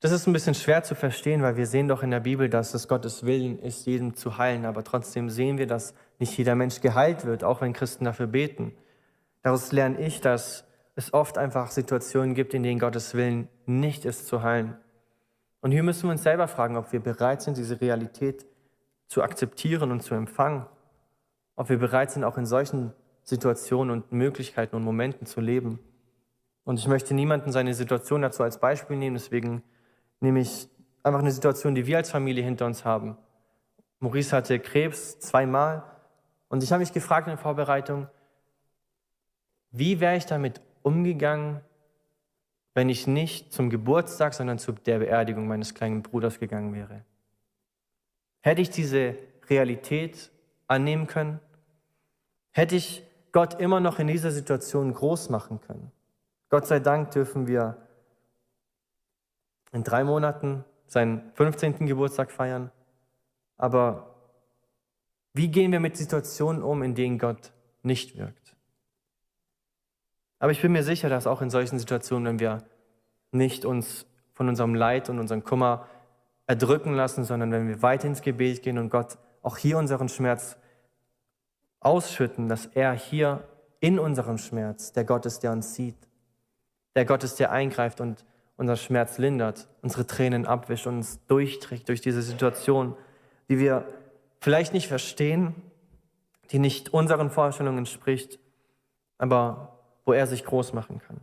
das 0.00 0.10
ist 0.10 0.26
ein 0.26 0.32
bisschen 0.32 0.56
schwer 0.56 0.82
zu 0.82 0.96
verstehen, 0.96 1.40
weil 1.40 1.56
wir 1.56 1.68
sehen 1.68 1.86
doch 1.86 2.02
in 2.02 2.10
der 2.10 2.18
Bibel, 2.18 2.48
dass 2.48 2.74
es 2.74 2.88
Gottes 2.88 3.24
Willen 3.24 3.60
ist, 3.60 3.86
jeden 3.86 4.16
zu 4.16 4.38
heilen. 4.38 4.64
Aber 4.64 4.82
trotzdem 4.82 5.30
sehen 5.30 5.56
wir, 5.56 5.68
dass 5.68 5.94
nicht 6.18 6.36
jeder 6.36 6.56
Mensch 6.56 6.80
geheilt 6.80 7.24
wird, 7.24 7.44
auch 7.44 7.60
wenn 7.60 7.74
Christen 7.74 8.06
dafür 8.06 8.26
beten. 8.26 8.72
Daraus 9.44 9.70
lerne 9.70 10.00
ich, 10.00 10.20
dass 10.20 10.64
es 10.96 11.14
oft 11.14 11.38
einfach 11.38 11.70
Situationen 11.70 12.34
gibt, 12.34 12.54
in 12.54 12.64
denen 12.64 12.80
Gottes 12.80 13.14
Willen 13.14 13.46
nicht 13.66 14.04
ist 14.04 14.26
zu 14.26 14.42
heilen. 14.42 14.76
Und 15.60 15.70
hier 15.70 15.84
müssen 15.84 16.08
wir 16.08 16.10
uns 16.10 16.24
selber 16.24 16.48
fragen, 16.48 16.76
ob 16.76 16.92
wir 16.92 16.98
bereit 16.98 17.40
sind, 17.40 17.56
diese 17.56 17.80
Realität 17.80 18.46
zu 19.06 19.22
akzeptieren 19.22 19.92
und 19.92 20.02
zu 20.02 20.16
empfangen. 20.16 20.66
Ob 21.58 21.70
wir 21.70 21.78
bereit 21.78 22.12
sind, 22.12 22.22
auch 22.22 22.38
in 22.38 22.46
solchen 22.46 22.92
Situationen 23.24 23.90
und 23.90 24.12
Möglichkeiten 24.12 24.76
und 24.76 24.84
Momenten 24.84 25.26
zu 25.26 25.40
leben. 25.40 25.80
Und 26.62 26.78
ich 26.78 26.86
möchte 26.86 27.14
niemanden 27.14 27.50
seine 27.50 27.74
Situation 27.74 28.22
dazu 28.22 28.44
als 28.44 28.60
Beispiel 28.60 28.96
nehmen, 28.96 29.16
deswegen 29.16 29.64
nehme 30.20 30.38
ich 30.38 30.68
einfach 31.02 31.18
eine 31.18 31.32
Situation, 31.32 31.74
die 31.74 31.84
wir 31.84 31.96
als 31.96 32.12
Familie 32.12 32.44
hinter 32.44 32.64
uns 32.64 32.84
haben. 32.84 33.18
Maurice 33.98 34.36
hatte 34.36 34.60
Krebs 34.60 35.18
zweimal 35.18 35.82
und 36.48 36.62
ich 36.62 36.70
habe 36.70 36.78
mich 36.78 36.92
gefragt 36.92 37.26
in 37.26 37.32
der 37.32 37.38
Vorbereitung, 37.38 38.06
wie 39.72 39.98
wäre 39.98 40.16
ich 40.16 40.26
damit 40.26 40.60
umgegangen, 40.82 41.60
wenn 42.74 42.88
ich 42.88 43.08
nicht 43.08 43.52
zum 43.52 43.68
Geburtstag, 43.68 44.32
sondern 44.32 44.60
zu 44.60 44.70
der 44.70 45.00
Beerdigung 45.00 45.48
meines 45.48 45.74
kleinen 45.74 46.02
Bruders 46.02 46.38
gegangen 46.38 46.72
wäre? 46.72 47.04
Hätte 48.42 48.62
ich 48.62 48.70
diese 48.70 49.16
Realität 49.50 50.30
annehmen 50.68 51.08
können? 51.08 51.40
Hätte 52.58 52.74
ich 52.74 53.04
Gott 53.30 53.60
immer 53.60 53.78
noch 53.78 54.00
in 54.00 54.08
dieser 54.08 54.32
Situation 54.32 54.92
groß 54.92 55.28
machen 55.28 55.60
können? 55.60 55.92
Gott 56.48 56.66
sei 56.66 56.80
Dank 56.80 57.12
dürfen 57.12 57.46
wir 57.46 57.76
in 59.70 59.84
drei 59.84 60.02
Monaten 60.02 60.64
seinen 60.88 61.30
15. 61.34 61.86
Geburtstag 61.86 62.32
feiern. 62.32 62.72
Aber 63.58 64.16
wie 65.34 65.46
gehen 65.46 65.70
wir 65.70 65.78
mit 65.78 65.96
Situationen 65.96 66.64
um, 66.64 66.82
in 66.82 66.96
denen 66.96 67.20
Gott 67.20 67.52
nicht 67.84 68.18
wirkt? 68.18 68.56
Aber 70.40 70.50
ich 70.50 70.60
bin 70.60 70.72
mir 70.72 70.82
sicher, 70.82 71.08
dass 71.08 71.28
auch 71.28 71.42
in 71.42 71.50
solchen 71.50 71.78
Situationen, 71.78 72.26
wenn 72.26 72.40
wir 72.40 72.64
nicht 73.30 73.66
uns 73.66 74.04
von 74.32 74.48
unserem 74.48 74.74
Leid 74.74 75.08
und 75.08 75.20
unserem 75.20 75.44
Kummer 75.44 75.86
erdrücken 76.48 76.94
lassen, 76.94 77.22
sondern 77.22 77.52
wenn 77.52 77.68
wir 77.68 77.82
weiter 77.82 78.08
ins 78.08 78.20
Gebet 78.20 78.64
gehen 78.64 78.78
und 78.78 78.90
Gott 78.90 79.16
auch 79.42 79.58
hier 79.58 79.78
unseren 79.78 80.08
Schmerz 80.08 80.58
ausschütten, 81.80 82.48
dass 82.48 82.66
er 82.66 82.92
hier 82.92 83.44
in 83.80 83.98
unserem 83.98 84.38
Schmerz 84.38 84.92
der 84.92 85.04
Gott 85.04 85.26
ist, 85.26 85.42
der 85.42 85.52
uns 85.52 85.74
sieht, 85.74 85.96
der 86.96 87.04
Gott 87.04 87.22
ist, 87.24 87.38
der 87.38 87.52
eingreift 87.52 88.00
und 88.00 88.24
unser 88.56 88.76
Schmerz 88.76 89.18
lindert, 89.18 89.68
unsere 89.82 90.06
Tränen 90.06 90.44
abwischt 90.44 90.86
und 90.86 90.96
uns 90.96 91.24
durchträgt 91.26 91.88
durch 91.88 92.00
diese 92.00 92.22
Situation, 92.22 92.96
die 93.48 93.58
wir 93.58 93.86
vielleicht 94.40 94.72
nicht 94.72 94.88
verstehen, 94.88 95.54
die 96.50 96.58
nicht 96.58 96.92
unseren 96.92 97.30
Vorstellungen 97.30 97.78
entspricht, 97.78 98.40
aber 99.16 99.78
wo 100.04 100.12
er 100.12 100.26
sich 100.26 100.44
groß 100.44 100.72
machen 100.72 101.00
kann. 101.00 101.20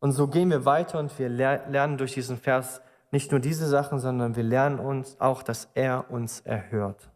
Und 0.00 0.12
so 0.12 0.28
gehen 0.28 0.50
wir 0.50 0.64
weiter 0.64 0.98
und 0.98 1.18
wir 1.18 1.28
lernen 1.28 1.96
durch 1.96 2.14
diesen 2.14 2.36
Vers 2.36 2.82
nicht 3.10 3.30
nur 3.30 3.40
diese 3.40 3.66
Sachen, 3.66 3.98
sondern 3.98 4.36
wir 4.36 4.42
lernen 4.42 4.78
uns 4.78 5.18
auch, 5.20 5.42
dass 5.42 5.70
er 5.74 6.10
uns 6.10 6.40
erhört. 6.40 7.10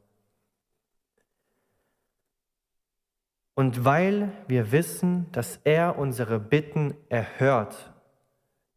Und 3.63 3.85
weil 3.85 4.33
wir 4.49 4.73
wissen, 4.73 5.31
dass 5.31 5.61
er 5.63 5.97
unsere 5.97 6.41
Bitten 6.41 6.97
erhört, 7.09 7.93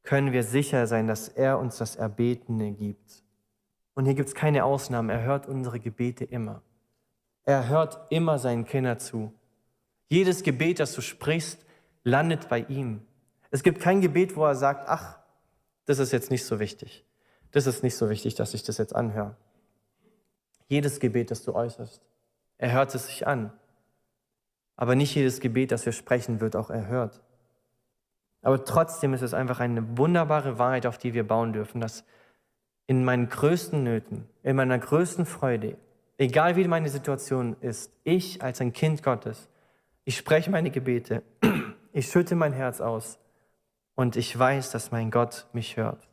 können 0.04 0.32
wir 0.32 0.44
sicher 0.44 0.86
sein, 0.86 1.08
dass 1.08 1.28
er 1.28 1.58
uns 1.58 1.78
das 1.78 1.96
Erbetene 1.96 2.72
gibt. 2.72 3.24
Und 3.96 4.06
hier 4.06 4.14
gibt 4.14 4.30
es 4.30 4.36
keine 4.36 4.64
Ausnahmen. 4.64 5.10
Er 5.10 5.24
hört 5.24 5.48
unsere 5.48 5.80
Gebete 5.80 6.24
immer. 6.24 6.62
Er 7.46 7.68
hört 7.68 8.00
immer 8.12 8.38
seinen 8.38 8.64
Kindern 8.64 9.00
zu. 9.00 9.34
Jedes 10.08 10.44
Gebet, 10.44 10.80
das 10.80 10.94
du 10.94 11.02
sprichst, 11.02 11.66
landet 12.04 12.48
bei 12.48 12.60
ihm. 12.60 13.02
Es 13.50 13.64
gibt 13.64 13.80
kein 13.80 14.02
Gebet, 14.02 14.36
wo 14.36 14.46
er 14.46 14.54
sagt, 14.54 14.88
ach, 14.88 15.18
das 15.86 15.98
ist 15.98 16.12
jetzt 16.12 16.30
nicht 16.30 16.46
so 16.46 16.60
wichtig. 16.60 17.04
Das 17.50 17.66
ist 17.66 17.82
nicht 17.82 17.96
so 17.96 18.08
wichtig, 18.08 18.36
dass 18.36 18.54
ich 18.54 18.62
das 18.62 18.78
jetzt 18.78 18.96
anhöre. 18.96 19.36
Jedes 20.68 21.00
Gebet, 21.00 21.32
das 21.32 21.42
du 21.42 21.56
äußerst, 21.56 22.04
er 22.60 22.72
hört 22.72 22.94
es 22.94 23.08
sich 23.08 23.26
an. 23.26 23.52
Aber 24.76 24.96
nicht 24.96 25.16
jedes 25.16 25.40
Gebet, 25.40 25.72
das 25.72 25.86
wir 25.86 25.94
sprechen, 25.94 26.42
wird 26.42 26.56
auch 26.56 26.70
erhört. 26.70 27.22
Aber 28.42 28.64
trotzdem 28.64 29.14
ist 29.14 29.22
es 29.22 29.34
einfach 29.34 29.60
eine 29.60 29.98
wunderbare 29.98 30.60
Wahrheit, 30.60 30.86
auf 30.86 30.98
die 30.98 31.14
wir 31.14 31.28
bauen 31.28 31.54
dürfen, 31.54 31.82
dass 31.82 32.04
in 32.88 33.04
meinen 33.04 33.30
größten 33.30 33.84
Nöten, 33.84 34.28
in 34.44 34.56
meiner 34.56 34.78
größten 34.78 35.26
Freude, 35.26 35.78
egal 36.18 36.56
wie 36.56 36.68
meine 36.68 36.90
Situation 36.90 37.56
ist, 37.62 37.92
ich 38.04 38.44
als 38.44 38.62
ein 38.62 38.74
Kind 38.74 39.02
Gottes, 39.02 39.50
ich 40.04 40.18
spreche 40.18 40.52
meine 40.52 40.70
Gebete, 40.70 41.24
ich 41.92 42.08
schütte 42.08 42.36
mein 42.36 42.54
Herz 42.54 42.82
aus 42.82 43.18
und 43.96 44.16
ich 44.16 44.38
weiß, 44.38 44.72
dass 44.72 44.92
mein 44.92 45.10
Gott 45.10 45.48
mich 45.54 45.78
hört. 45.78 46.08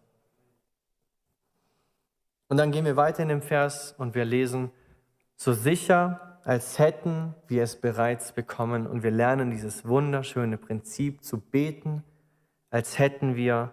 Und 2.49 2.57
dann 2.57 2.71
gehen 2.71 2.85
wir 2.85 2.97
weiter 2.97 3.23
in 3.23 3.29
dem 3.29 3.43
Vers 3.43 3.95
und 3.99 4.15
wir 4.15 4.25
lesen, 4.25 4.71
so 5.37 5.53
sicher 5.53 6.32
als 6.45 6.79
hätten 6.79 7.35
wir 7.47 7.63
es 7.63 7.81
bereits 7.81 8.33
bekommen 8.33 8.87
und 8.87 9.03
wir 9.03 9.11
lernen 9.11 9.51
dieses 9.51 9.87
wunderschöne 9.87 10.59
Prinzip 10.59 11.25
zu 11.25 11.41
beten, 11.41 12.03
als 12.71 12.99
hätten 12.99 13.37
wir 13.37 13.73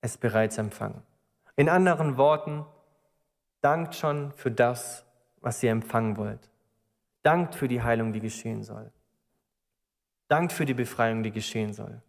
es 0.00 0.16
bereits 0.16 0.58
empfangen. 0.58 1.02
In 1.56 1.68
anderen 1.68 2.16
Worten, 2.16 2.64
dankt 3.60 3.94
schon 3.94 4.32
für 4.32 4.50
das, 4.50 5.06
was 5.40 5.62
ihr 5.62 5.70
empfangen 5.70 6.16
wollt. 6.16 6.50
Dankt 7.22 7.54
für 7.54 7.68
die 7.68 7.82
Heilung, 7.82 8.12
die 8.12 8.20
geschehen 8.20 8.62
soll. 8.62 8.92
Dankt 10.28 10.52
für 10.52 10.64
die 10.64 10.74
Befreiung, 10.74 11.22
die 11.22 11.30
geschehen 11.30 11.72
soll. 11.72 12.02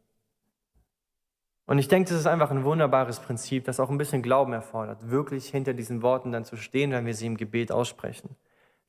Und 1.65 1.77
ich 1.77 1.87
denke, 1.87 2.09
das 2.09 2.19
ist 2.19 2.27
einfach 2.27 2.51
ein 2.51 2.65
wunderbares 2.65 3.19
Prinzip, 3.19 3.63
das 3.65 3.79
auch 3.79 3.89
ein 3.89 3.97
bisschen 3.97 4.21
Glauben 4.21 4.53
erfordert, 4.53 5.09
wirklich 5.09 5.49
hinter 5.49 5.73
diesen 5.73 6.01
Worten 6.01 6.31
dann 6.31 6.45
zu 6.45 6.57
stehen, 6.57 6.91
wenn 6.91 7.05
wir 7.05 7.15
sie 7.15 7.27
im 7.27 7.37
Gebet 7.37 7.71
aussprechen. 7.71 8.35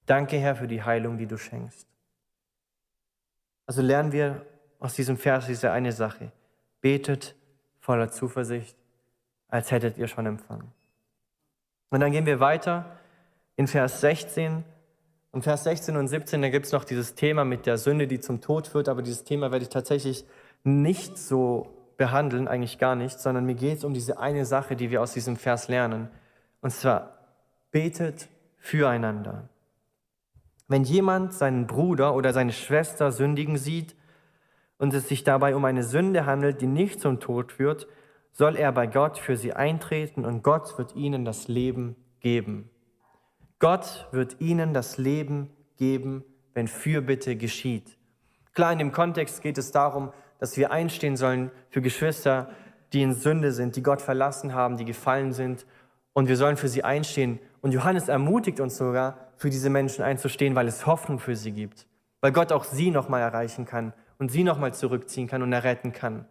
Danke, 0.06 0.36
Herr, 0.36 0.56
für 0.56 0.68
die 0.68 0.82
Heilung, 0.82 1.18
die 1.18 1.26
du 1.26 1.38
schenkst. 1.38 1.86
Also 3.66 3.80
lernen 3.80 4.12
wir 4.12 4.44
aus 4.78 4.94
diesem 4.94 5.16
Vers 5.16 5.46
diese 5.46 5.70
eine 5.70 5.92
Sache. 5.92 6.30
Betet 6.80 7.34
voller 7.80 8.10
Zuversicht, 8.10 8.76
als 9.48 9.70
hättet 9.70 9.96
ihr 9.96 10.08
schon 10.08 10.26
empfangen. 10.26 10.72
Und 11.90 12.00
dann 12.00 12.12
gehen 12.12 12.26
wir 12.26 12.40
weiter 12.40 12.98
in 13.56 13.66
Vers 13.66 14.00
16. 14.00 14.64
Und 15.30 15.42
Vers 15.42 15.64
16 15.64 15.96
und 15.96 16.08
17, 16.08 16.42
da 16.42 16.48
gibt 16.48 16.66
es 16.66 16.72
noch 16.72 16.84
dieses 16.84 17.14
Thema 17.14 17.44
mit 17.44 17.66
der 17.66 17.78
Sünde, 17.78 18.06
die 18.06 18.20
zum 18.20 18.40
Tod 18.40 18.68
führt, 18.68 18.88
aber 18.88 19.02
dieses 19.02 19.24
Thema 19.24 19.50
werde 19.50 19.64
ich 19.64 19.68
tatsächlich 19.68 20.24
nicht 20.62 21.18
so 21.18 21.74
behandeln, 21.96 22.48
eigentlich 22.48 22.78
gar 22.78 22.94
nicht, 22.94 23.18
sondern 23.18 23.44
mir 23.44 23.54
geht 23.54 23.78
es 23.78 23.84
um 23.84 23.94
diese 23.94 24.18
eine 24.18 24.44
Sache, 24.44 24.76
die 24.76 24.90
wir 24.90 25.02
aus 25.02 25.12
diesem 25.12 25.36
Vers 25.36 25.68
lernen. 25.68 26.08
Und 26.60 26.70
zwar, 26.70 27.18
betet 27.70 28.28
füreinander. 28.58 29.48
Wenn 30.66 30.84
jemand 30.84 31.34
seinen 31.34 31.66
Bruder 31.66 32.14
oder 32.14 32.32
seine 32.32 32.52
Schwester 32.52 33.12
sündigen 33.12 33.58
sieht 33.58 33.94
und 34.78 34.94
es 34.94 35.08
sich 35.08 35.24
dabei 35.24 35.54
um 35.54 35.64
eine 35.64 35.84
Sünde 35.84 36.26
handelt, 36.26 36.60
die 36.60 36.66
nicht 36.66 37.00
zum 37.00 37.20
Tod 37.20 37.52
führt, 37.52 37.86
soll 38.32 38.56
er 38.56 38.72
bei 38.72 38.86
Gott 38.86 39.18
für 39.18 39.36
sie 39.36 39.52
eintreten 39.52 40.24
und 40.24 40.42
Gott 40.42 40.76
wird 40.78 40.96
ihnen 40.96 41.24
das 41.24 41.48
Leben 41.48 41.96
geben. 42.20 42.70
Gott 43.58 44.08
wird 44.10 44.40
ihnen 44.40 44.74
das 44.74 44.98
Leben 44.98 45.50
geben, 45.76 46.24
wenn 46.54 46.66
Fürbitte 46.68 47.36
geschieht. 47.36 47.96
Klar, 48.52 48.72
in 48.72 48.78
dem 48.78 48.92
Kontext 48.92 49.42
geht 49.42 49.58
es 49.58 49.70
darum, 49.70 50.12
dass 50.38 50.56
wir 50.56 50.70
einstehen 50.70 51.16
sollen 51.16 51.50
für 51.70 51.80
Geschwister, 51.80 52.50
die 52.92 53.02
in 53.02 53.14
Sünde 53.14 53.52
sind, 53.52 53.76
die 53.76 53.82
Gott 53.82 54.00
verlassen 54.00 54.54
haben, 54.54 54.76
die 54.76 54.84
gefallen 54.84 55.32
sind. 55.32 55.66
Und 56.12 56.28
wir 56.28 56.36
sollen 56.36 56.56
für 56.56 56.68
sie 56.68 56.84
einstehen. 56.84 57.40
Und 57.60 57.72
Johannes 57.72 58.08
ermutigt 58.08 58.60
uns 58.60 58.76
sogar, 58.76 59.23
für 59.36 59.50
diese 59.50 59.70
Menschen 59.70 60.04
einzustehen, 60.04 60.54
weil 60.54 60.68
es 60.68 60.86
Hoffnung 60.86 61.18
für 61.18 61.36
sie 61.36 61.52
gibt, 61.52 61.86
weil 62.20 62.32
Gott 62.32 62.52
auch 62.52 62.64
sie 62.64 62.90
nochmal 62.90 63.20
erreichen 63.20 63.64
kann 63.64 63.92
und 64.18 64.30
sie 64.30 64.44
nochmal 64.44 64.74
zurückziehen 64.74 65.26
kann 65.26 65.42
und 65.42 65.52
erretten 65.52 65.92
kann. 65.92 66.26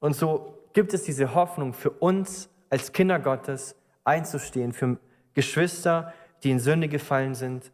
Und 0.00 0.14
so 0.14 0.58
gibt 0.72 0.94
es 0.94 1.02
diese 1.02 1.34
Hoffnung 1.34 1.72
für 1.72 1.90
uns 1.90 2.48
als 2.70 2.92
Kinder 2.92 3.18
Gottes 3.18 3.74
einzustehen, 4.04 4.72
für 4.72 4.98
Geschwister, 5.34 6.12
die 6.42 6.50
in 6.50 6.60
Sünde 6.60 6.88
gefallen 6.88 7.34
sind, 7.34 7.72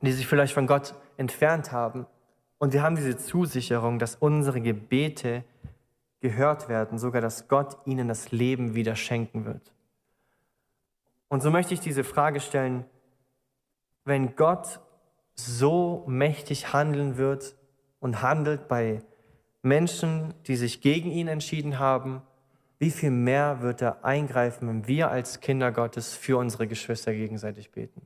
die 0.00 0.12
sich 0.12 0.26
vielleicht 0.26 0.54
von 0.54 0.66
Gott 0.66 0.94
entfernt 1.16 1.72
haben. 1.72 2.06
Und 2.58 2.72
wir 2.72 2.82
haben 2.82 2.96
diese 2.96 3.16
Zusicherung, 3.16 3.98
dass 3.98 4.16
unsere 4.16 4.60
Gebete 4.60 5.44
gehört 6.20 6.68
werden, 6.68 6.98
sogar 6.98 7.20
dass 7.20 7.48
Gott 7.48 7.76
ihnen 7.84 8.08
das 8.08 8.32
Leben 8.32 8.74
wieder 8.74 8.96
schenken 8.96 9.44
wird. 9.44 9.72
Und 11.28 11.42
so 11.42 11.50
möchte 11.50 11.74
ich 11.74 11.80
diese 11.80 12.04
Frage 12.04 12.40
stellen, 12.40 12.84
wenn 14.04 14.36
Gott 14.36 14.80
so 15.34 16.04
mächtig 16.06 16.72
handeln 16.72 17.16
wird 17.16 17.56
und 18.00 18.22
handelt 18.22 18.68
bei 18.68 19.02
Menschen, 19.62 20.34
die 20.46 20.56
sich 20.56 20.80
gegen 20.80 21.10
ihn 21.10 21.28
entschieden 21.28 21.78
haben, 21.78 22.22
wie 22.78 22.90
viel 22.90 23.10
mehr 23.10 23.62
wird 23.62 23.80
er 23.80 24.04
eingreifen, 24.04 24.68
wenn 24.68 24.86
wir 24.86 25.10
als 25.10 25.40
Kinder 25.40 25.72
Gottes 25.72 26.14
für 26.14 26.36
unsere 26.36 26.66
Geschwister 26.66 27.12
gegenseitig 27.12 27.70
beten? 27.70 28.02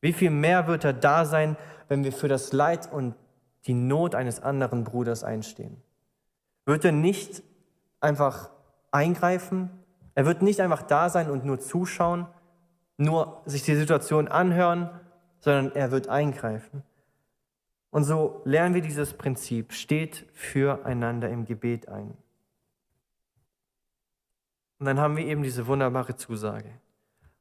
Wie 0.00 0.12
viel 0.12 0.30
mehr 0.30 0.66
wird 0.66 0.84
er 0.84 0.92
da 0.92 1.24
sein, 1.24 1.56
wenn 1.88 2.04
wir 2.04 2.12
für 2.12 2.28
das 2.28 2.52
Leid 2.52 2.92
und 2.92 3.14
die 3.66 3.74
Not 3.74 4.14
eines 4.14 4.40
anderen 4.40 4.84
Bruders 4.84 5.24
einstehen? 5.24 5.82
Wird 6.66 6.84
er 6.84 6.92
nicht 6.92 7.42
einfach 8.00 8.50
eingreifen? 8.90 9.70
Er 10.14 10.26
wird 10.26 10.42
nicht 10.42 10.60
einfach 10.60 10.82
da 10.82 11.08
sein 11.08 11.30
und 11.30 11.44
nur 11.44 11.58
zuschauen, 11.58 12.26
nur 12.96 13.42
sich 13.46 13.62
die 13.62 13.74
Situation 13.74 14.28
anhören, 14.28 14.90
sondern 15.40 15.74
er 15.74 15.90
wird 15.90 16.08
eingreifen. 16.08 16.82
Und 17.90 18.04
so 18.04 18.42
lernen 18.44 18.74
wir 18.74 18.82
dieses 18.82 19.14
Prinzip, 19.14 19.72
steht 19.72 20.26
füreinander 20.32 21.28
im 21.28 21.44
Gebet 21.44 21.88
ein. 21.88 22.16
Und 24.78 24.86
dann 24.86 24.98
haben 24.98 25.16
wir 25.16 25.24
eben 25.24 25.42
diese 25.42 25.66
wunderbare 25.66 26.16
Zusage. 26.16 26.70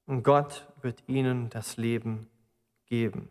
Und 0.06 0.24
Gott 0.24 0.68
wird 0.82 1.04
ihnen 1.08 1.50
das 1.50 1.78
Leben 1.78 2.28
geben. 2.86 3.30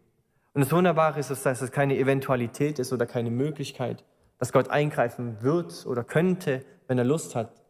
Und 0.55 0.63
das 0.63 0.73
Wunderbare 0.73 1.21
ist, 1.21 1.31
dass 1.31 1.63
es 1.63 1.71
keine 1.71 1.97
Eventualität 1.97 2.79
ist 2.79 2.93
oder 2.93 3.07
keine 3.07 3.31
Möglichkeit, 3.31 4.05
dass 4.39 4.53
Gott 4.53 4.69
eingreifen 4.69 5.41
wird 5.43 5.87
oder 5.87 6.05
könnte, 6.05 6.65
wenn 6.89 6.99
er 6.99 7.05
Lust 7.05 7.35
hat, 7.37 7.63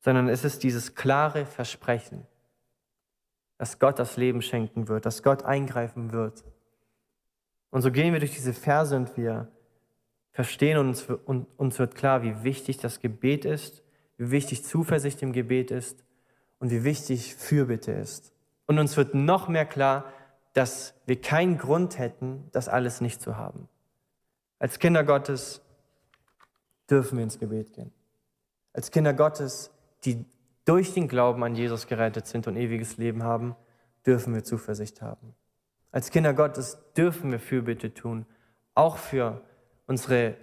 sondern 0.00 0.28
es 0.28 0.44
ist 0.44 0.62
dieses 0.62 0.94
klare 0.94 1.46
Versprechen, 1.46 2.26
dass 3.58 3.78
Gott 3.78 3.98
das 3.98 4.16
Leben 4.16 4.42
schenken 4.42 4.88
wird, 4.88 5.06
dass 5.06 5.22
Gott 5.22 5.42
eingreifen 5.44 6.12
wird. 6.12 6.44
Und 7.70 7.82
so 7.82 7.90
gehen 7.90 8.12
wir 8.12 8.20
durch 8.20 8.34
diese 8.34 8.52
Verse 8.52 8.94
und 8.94 9.16
wir 9.16 9.48
verstehen 10.32 10.78
und 10.78 10.88
uns, 10.88 11.02
und 11.02 11.46
uns 11.56 11.78
wird 11.78 11.94
klar, 11.94 12.22
wie 12.22 12.42
wichtig 12.42 12.78
das 12.78 13.00
Gebet 13.00 13.44
ist, 13.44 13.82
wie 14.18 14.30
wichtig 14.30 14.64
Zuversicht 14.64 15.22
im 15.22 15.32
Gebet 15.32 15.70
ist 15.70 16.04
und 16.58 16.70
wie 16.70 16.84
wichtig 16.84 17.34
Fürbitte 17.34 17.92
ist. 17.92 18.32
Und 18.66 18.78
uns 18.78 18.96
wird 18.96 19.14
noch 19.14 19.48
mehr 19.48 19.66
klar, 19.66 20.12
dass 20.52 20.94
wir 21.06 21.20
keinen 21.20 21.58
Grund 21.58 21.98
hätten, 21.98 22.48
das 22.52 22.68
alles 22.68 23.00
nicht 23.00 23.20
zu 23.20 23.36
haben. 23.36 23.68
Als 24.58 24.78
Kinder 24.78 25.04
Gottes 25.04 25.60
dürfen 26.88 27.18
wir 27.18 27.24
ins 27.24 27.38
Gebet 27.38 27.72
gehen. 27.72 27.92
Als 28.72 28.90
Kinder 28.90 29.12
Gottes, 29.12 29.70
die 30.04 30.24
durch 30.66 30.92
den 30.92 31.08
Glauben 31.08 31.42
an 31.42 31.54
Jesus 31.54 31.86
gerettet 31.86 32.26
sind 32.26 32.46
und 32.46 32.56
ewiges 32.56 32.98
Leben 32.98 33.22
haben, 33.22 33.56
dürfen 34.04 34.34
wir 34.34 34.44
Zuversicht 34.44 35.00
haben. 35.00 35.34
Als 35.90 36.10
Kinder 36.10 36.34
Gottes 36.34 36.78
dürfen 36.94 37.30
wir 37.32 37.40
Fürbitte 37.40 37.94
tun, 37.94 38.26
auch 38.74 38.98
für 38.98 39.40
unsere 39.86 40.36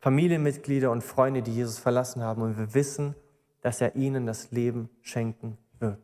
Familienmitglieder 0.00 0.90
und 0.90 1.02
Freunde, 1.02 1.42
die 1.42 1.54
Jesus 1.54 1.78
verlassen 1.78 2.22
haben. 2.22 2.40
Und 2.42 2.56
wir 2.56 2.72
wissen, 2.72 3.14
dass 3.60 3.80
er 3.80 3.96
ihnen 3.96 4.26
das 4.26 4.50
Leben 4.50 4.88
schenken 5.02 5.58
wird. 5.78 5.98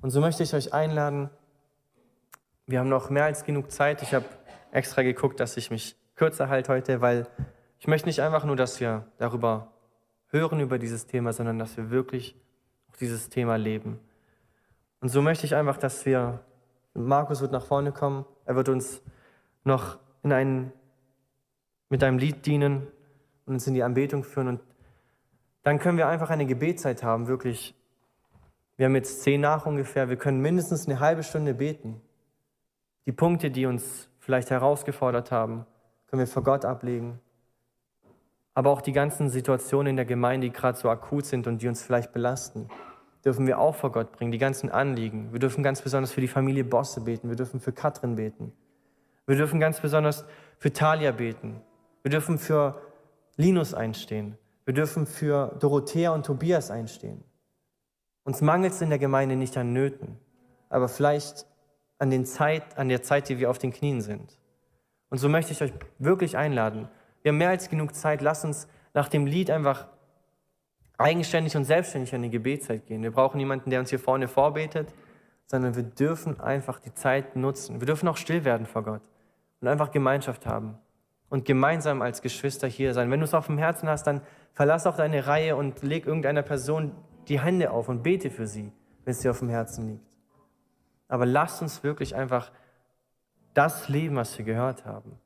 Und 0.00 0.10
so 0.10 0.20
möchte 0.20 0.42
ich 0.42 0.54
euch 0.54 0.72
einladen, 0.72 1.30
wir 2.66 2.78
haben 2.78 2.88
noch 2.88 3.10
mehr 3.10 3.24
als 3.24 3.44
genug 3.44 3.72
Zeit. 3.72 4.02
Ich 4.02 4.14
habe 4.14 4.26
extra 4.70 5.02
geguckt, 5.02 5.40
dass 5.40 5.56
ich 5.56 5.70
mich 5.70 5.96
kürzer 6.14 6.48
halte 6.48 6.72
heute, 6.72 7.00
weil 7.00 7.26
ich 7.78 7.88
möchte 7.88 8.08
nicht 8.08 8.20
einfach 8.20 8.44
nur, 8.44 8.56
dass 8.56 8.78
wir 8.78 9.06
darüber 9.18 9.72
hören, 10.30 10.60
über 10.60 10.78
dieses 10.78 11.06
Thema, 11.06 11.32
sondern 11.32 11.58
dass 11.58 11.76
wir 11.76 11.90
wirklich 11.90 12.36
auch 12.90 12.96
dieses 12.96 13.28
Thema 13.28 13.56
leben. 13.56 13.98
Und 15.00 15.08
so 15.08 15.22
möchte 15.22 15.46
ich 15.46 15.54
einfach, 15.54 15.76
dass 15.76 16.06
wir, 16.06 16.40
Markus 16.94 17.40
wird 17.40 17.52
nach 17.52 17.64
vorne 17.64 17.92
kommen, 17.92 18.24
er 18.44 18.56
wird 18.56 18.68
uns 18.68 19.02
noch 19.64 19.98
in 20.22 20.32
einen, 20.32 20.72
mit 21.88 22.02
einem 22.04 22.18
Lied 22.18 22.46
dienen 22.46 22.86
und 23.46 23.54
uns 23.54 23.66
in 23.66 23.74
die 23.74 23.82
Anbetung 23.82 24.24
führen. 24.24 24.48
Und 24.48 24.60
dann 25.62 25.78
können 25.78 25.98
wir 25.98 26.08
einfach 26.08 26.30
eine 26.30 26.46
Gebetszeit 26.46 27.02
haben, 27.02 27.26
wirklich. 27.26 27.74
Wir 28.76 28.86
haben 28.86 28.94
jetzt 28.94 29.22
zehn 29.22 29.40
nach 29.40 29.66
ungefähr, 29.66 30.08
wir 30.08 30.16
können 30.16 30.40
mindestens 30.40 30.86
eine 30.86 31.00
halbe 31.00 31.22
Stunde 31.22 31.54
beten. 31.54 32.00
Die 33.06 33.12
Punkte, 33.12 33.50
die 33.50 33.66
uns 33.66 34.08
vielleicht 34.18 34.50
herausgefordert 34.50 35.30
haben, 35.30 35.66
können 36.06 36.20
wir 36.20 36.26
vor 36.26 36.42
Gott 36.42 36.64
ablegen. 36.64 37.20
Aber 38.54 38.70
auch 38.70 38.80
die 38.80 38.92
ganzen 38.92 39.28
Situationen 39.28 39.88
in 39.88 39.96
der 39.96 40.04
Gemeinde, 40.04 40.48
die 40.48 40.52
gerade 40.52 40.76
so 40.76 40.88
akut 40.88 41.26
sind 41.26 41.46
und 41.46 41.62
die 41.62 41.68
uns 41.68 41.82
vielleicht 41.82 42.12
belasten, 42.12 42.68
dürfen 43.24 43.46
wir 43.46 43.58
auch 43.58 43.74
vor 43.74 43.92
Gott 43.92 44.12
bringen. 44.12 44.32
Die 44.32 44.38
ganzen 44.38 44.70
Anliegen. 44.70 45.32
Wir 45.32 45.38
dürfen 45.38 45.62
ganz 45.62 45.82
besonders 45.82 46.12
für 46.12 46.20
die 46.20 46.28
Familie 46.28 46.64
Bosse 46.64 47.02
beten. 47.02 47.28
Wir 47.28 47.36
dürfen 47.36 47.60
für 47.60 47.72
Katrin 47.72 48.16
beten. 48.16 48.52
Wir 49.26 49.36
dürfen 49.36 49.60
ganz 49.60 49.80
besonders 49.80 50.24
für 50.58 50.72
Talia 50.72 51.12
beten. 51.12 51.60
Wir 52.02 52.10
dürfen 52.10 52.38
für 52.38 52.80
Linus 53.36 53.74
einstehen. 53.74 54.36
Wir 54.64 54.74
dürfen 54.74 55.06
für 55.06 55.56
Dorothea 55.60 56.12
und 56.12 56.26
Tobias 56.26 56.70
einstehen. 56.70 57.24
Uns 58.24 58.40
mangelt 58.40 58.72
es 58.72 58.82
in 58.82 58.90
der 58.90 58.98
Gemeinde 58.98 59.36
nicht 59.36 59.56
an 59.56 59.72
Nöten, 59.72 60.18
aber 60.68 60.88
vielleicht 60.88 61.46
an, 61.98 62.10
den 62.10 62.24
Zeit, 62.26 62.78
an 62.78 62.88
der 62.88 63.02
Zeit, 63.02 63.28
die 63.28 63.38
wir 63.38 63.50
auf 63.50 63.58
den 63.58 63.72
Knien 63.72 64.00
sind. 64.00 64.38
Und 65.08 65.18
so 65.18 65.28
möchte 65.28 65.52
ich 65.52 65.62
euch 65.62 65.72
wirklich 65.98 66.36
einladen. 66.36 66.88
Wir 67.22 67.30
haben 67.30 67.38
mehr 67.38 67.50
als 67.50 67.68
genug 67.68 67.94
Zeit. 67.94 68.22
Lasst 68.22 68.44
uns 68.44 68.68
nach 68.94 69.08
dem 69.08 69.26
Lied 69.26 69.50
einfach 69.50 69.86
eigenständig 70.98 71.56
und 71.56 71.64
selbstständig 71.64 72.14
an 72.14 72.22
die 72.22 72.30
Gebetszeit 72.30 72.86
gehen. 72.86 73.02
Wir 73.02 73.10
brauchen 73.10 73.38
niemanden, 73.38 73.70
der 73.70 73.80
uns 73.80 73.90
hier 73.90 73.98
vorne 73.98 74.28
vorbetet, 74.28 74.92
sondern 75.46 75.74
wir 75.74 75.82
dürfen 75.82 76.40
einfach 76.40 76.78
die 76.78 76.92
Zeit 76.94 77.36
nutzen. 77.36 77.80
Wir 77.80 77.86
dürfen 77.86 78.08
auch 78.08 78.16
still 78.16 78.44
werden 78.44 78.66
vor 78.66 78.82
Gott 78.84 79.02
und 79.60 79.68
einfach 79.68 79.90
Gemeinschaft 79.90 80.46
haben 80.46 80.78
und 81.28 81.44
gemeinsam 81.44 82.02
als 82.02 82.22
Geschwister 82.22 82.68
hier 82.68 82.92
sein. 82.92 83.10
Wenn 83.10 83.20
du 83.20 83.24
es 83.24 83.34
auf 83.34 83.46
dem 83.46 83.58
Herzen 83.58 83.88
hast, 83.88 84.06
dann 84.06 84.20
verlass 84.52 84.86
auch 84.86 84.96
deine 84.96 85.26
Reihe 85.26 85.56
und 85.56 85.82
leg 85.82 86.06
irgendeiner 86.06 86.42
Person 86.42 86.92
die 87.28 87.40
Hände 87.40 87.70
auf 87.70 87.88
und 87.88 88.02
bete 88.02 88.30
für 88.30 88.46
sie, 88.46 88.72
wenn 89.04 89.12
es 89.12 89.20
dir 89.20 89.30
auf 89.30 89.38
dem 89.38 89.48
Herzen 89.48 89.88
liegt. 89.88 90.04
Aber 91.08 91.26
lasst 91.26 91.62
uns 91.62 91.82
wirklich 91.82 92.14
einfach 92.14 92.50
das 93.54 93.88
leben, 93.88 94.16
was 94.16 94.36
wir 94.38 94.44
gehört 94.44 94.84
haben. 94.84 95.19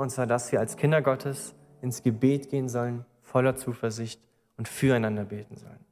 Und 0.00 0.08
zwar, 0.08 0.26
dass 0.26 0.50
wir 0.50 0.60
als 0.60 0.78
Kinder 0.78 1.02
Gottes 1.02 1.54
ins 1.82 2.02
Gebet 2.02 2.48
gehen 2.48 2.70
sollen, 2.70 3.04
voller 3.20 3.56
Zuversicht 3.56 4.18
und 4.56 4.66
füreinander 4.66 5.26
beten 5.26 5.56
sollen. 5.56 5.84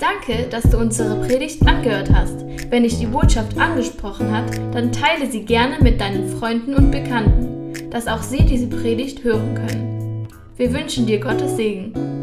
Danke, 0.00 0.48
dass 0.50 0.64
du 0.64 0.76
unsere 0.76 1.24
Predigt 1.24 1.64
angehört 1.64 2.10
hast. 2.12 2.44
Wenn 2.68 2.82
dich 2.82 2.98
die 2.98 3.06
Botschaft 3.06 3.56
angesprochen 3.56 4.32
hat, 4.36 4.58
dann 4.74 4.90
teile 4.90 5.30
sie 5.30 5.44
gerne 5.44 5.78
mit 5.84 6.00
deinen 6.00 6.28
Freunden 6.28 6.74
und 6.74 6.90
Bekannten, 6.90 7.88
dass 7.90 8.08
auch 8.08 8.22
sie 8.22 8.44
diese 8.44 8.66
Predigt 8.66 9.22
hören 9.22 9.54
können. 9.54 10.26
Wir 10.56 10.74
wünschen 10.74 11.06
dir 11.06 11.20
Gottes 11.20 11.54
Segen. 11.54 12.17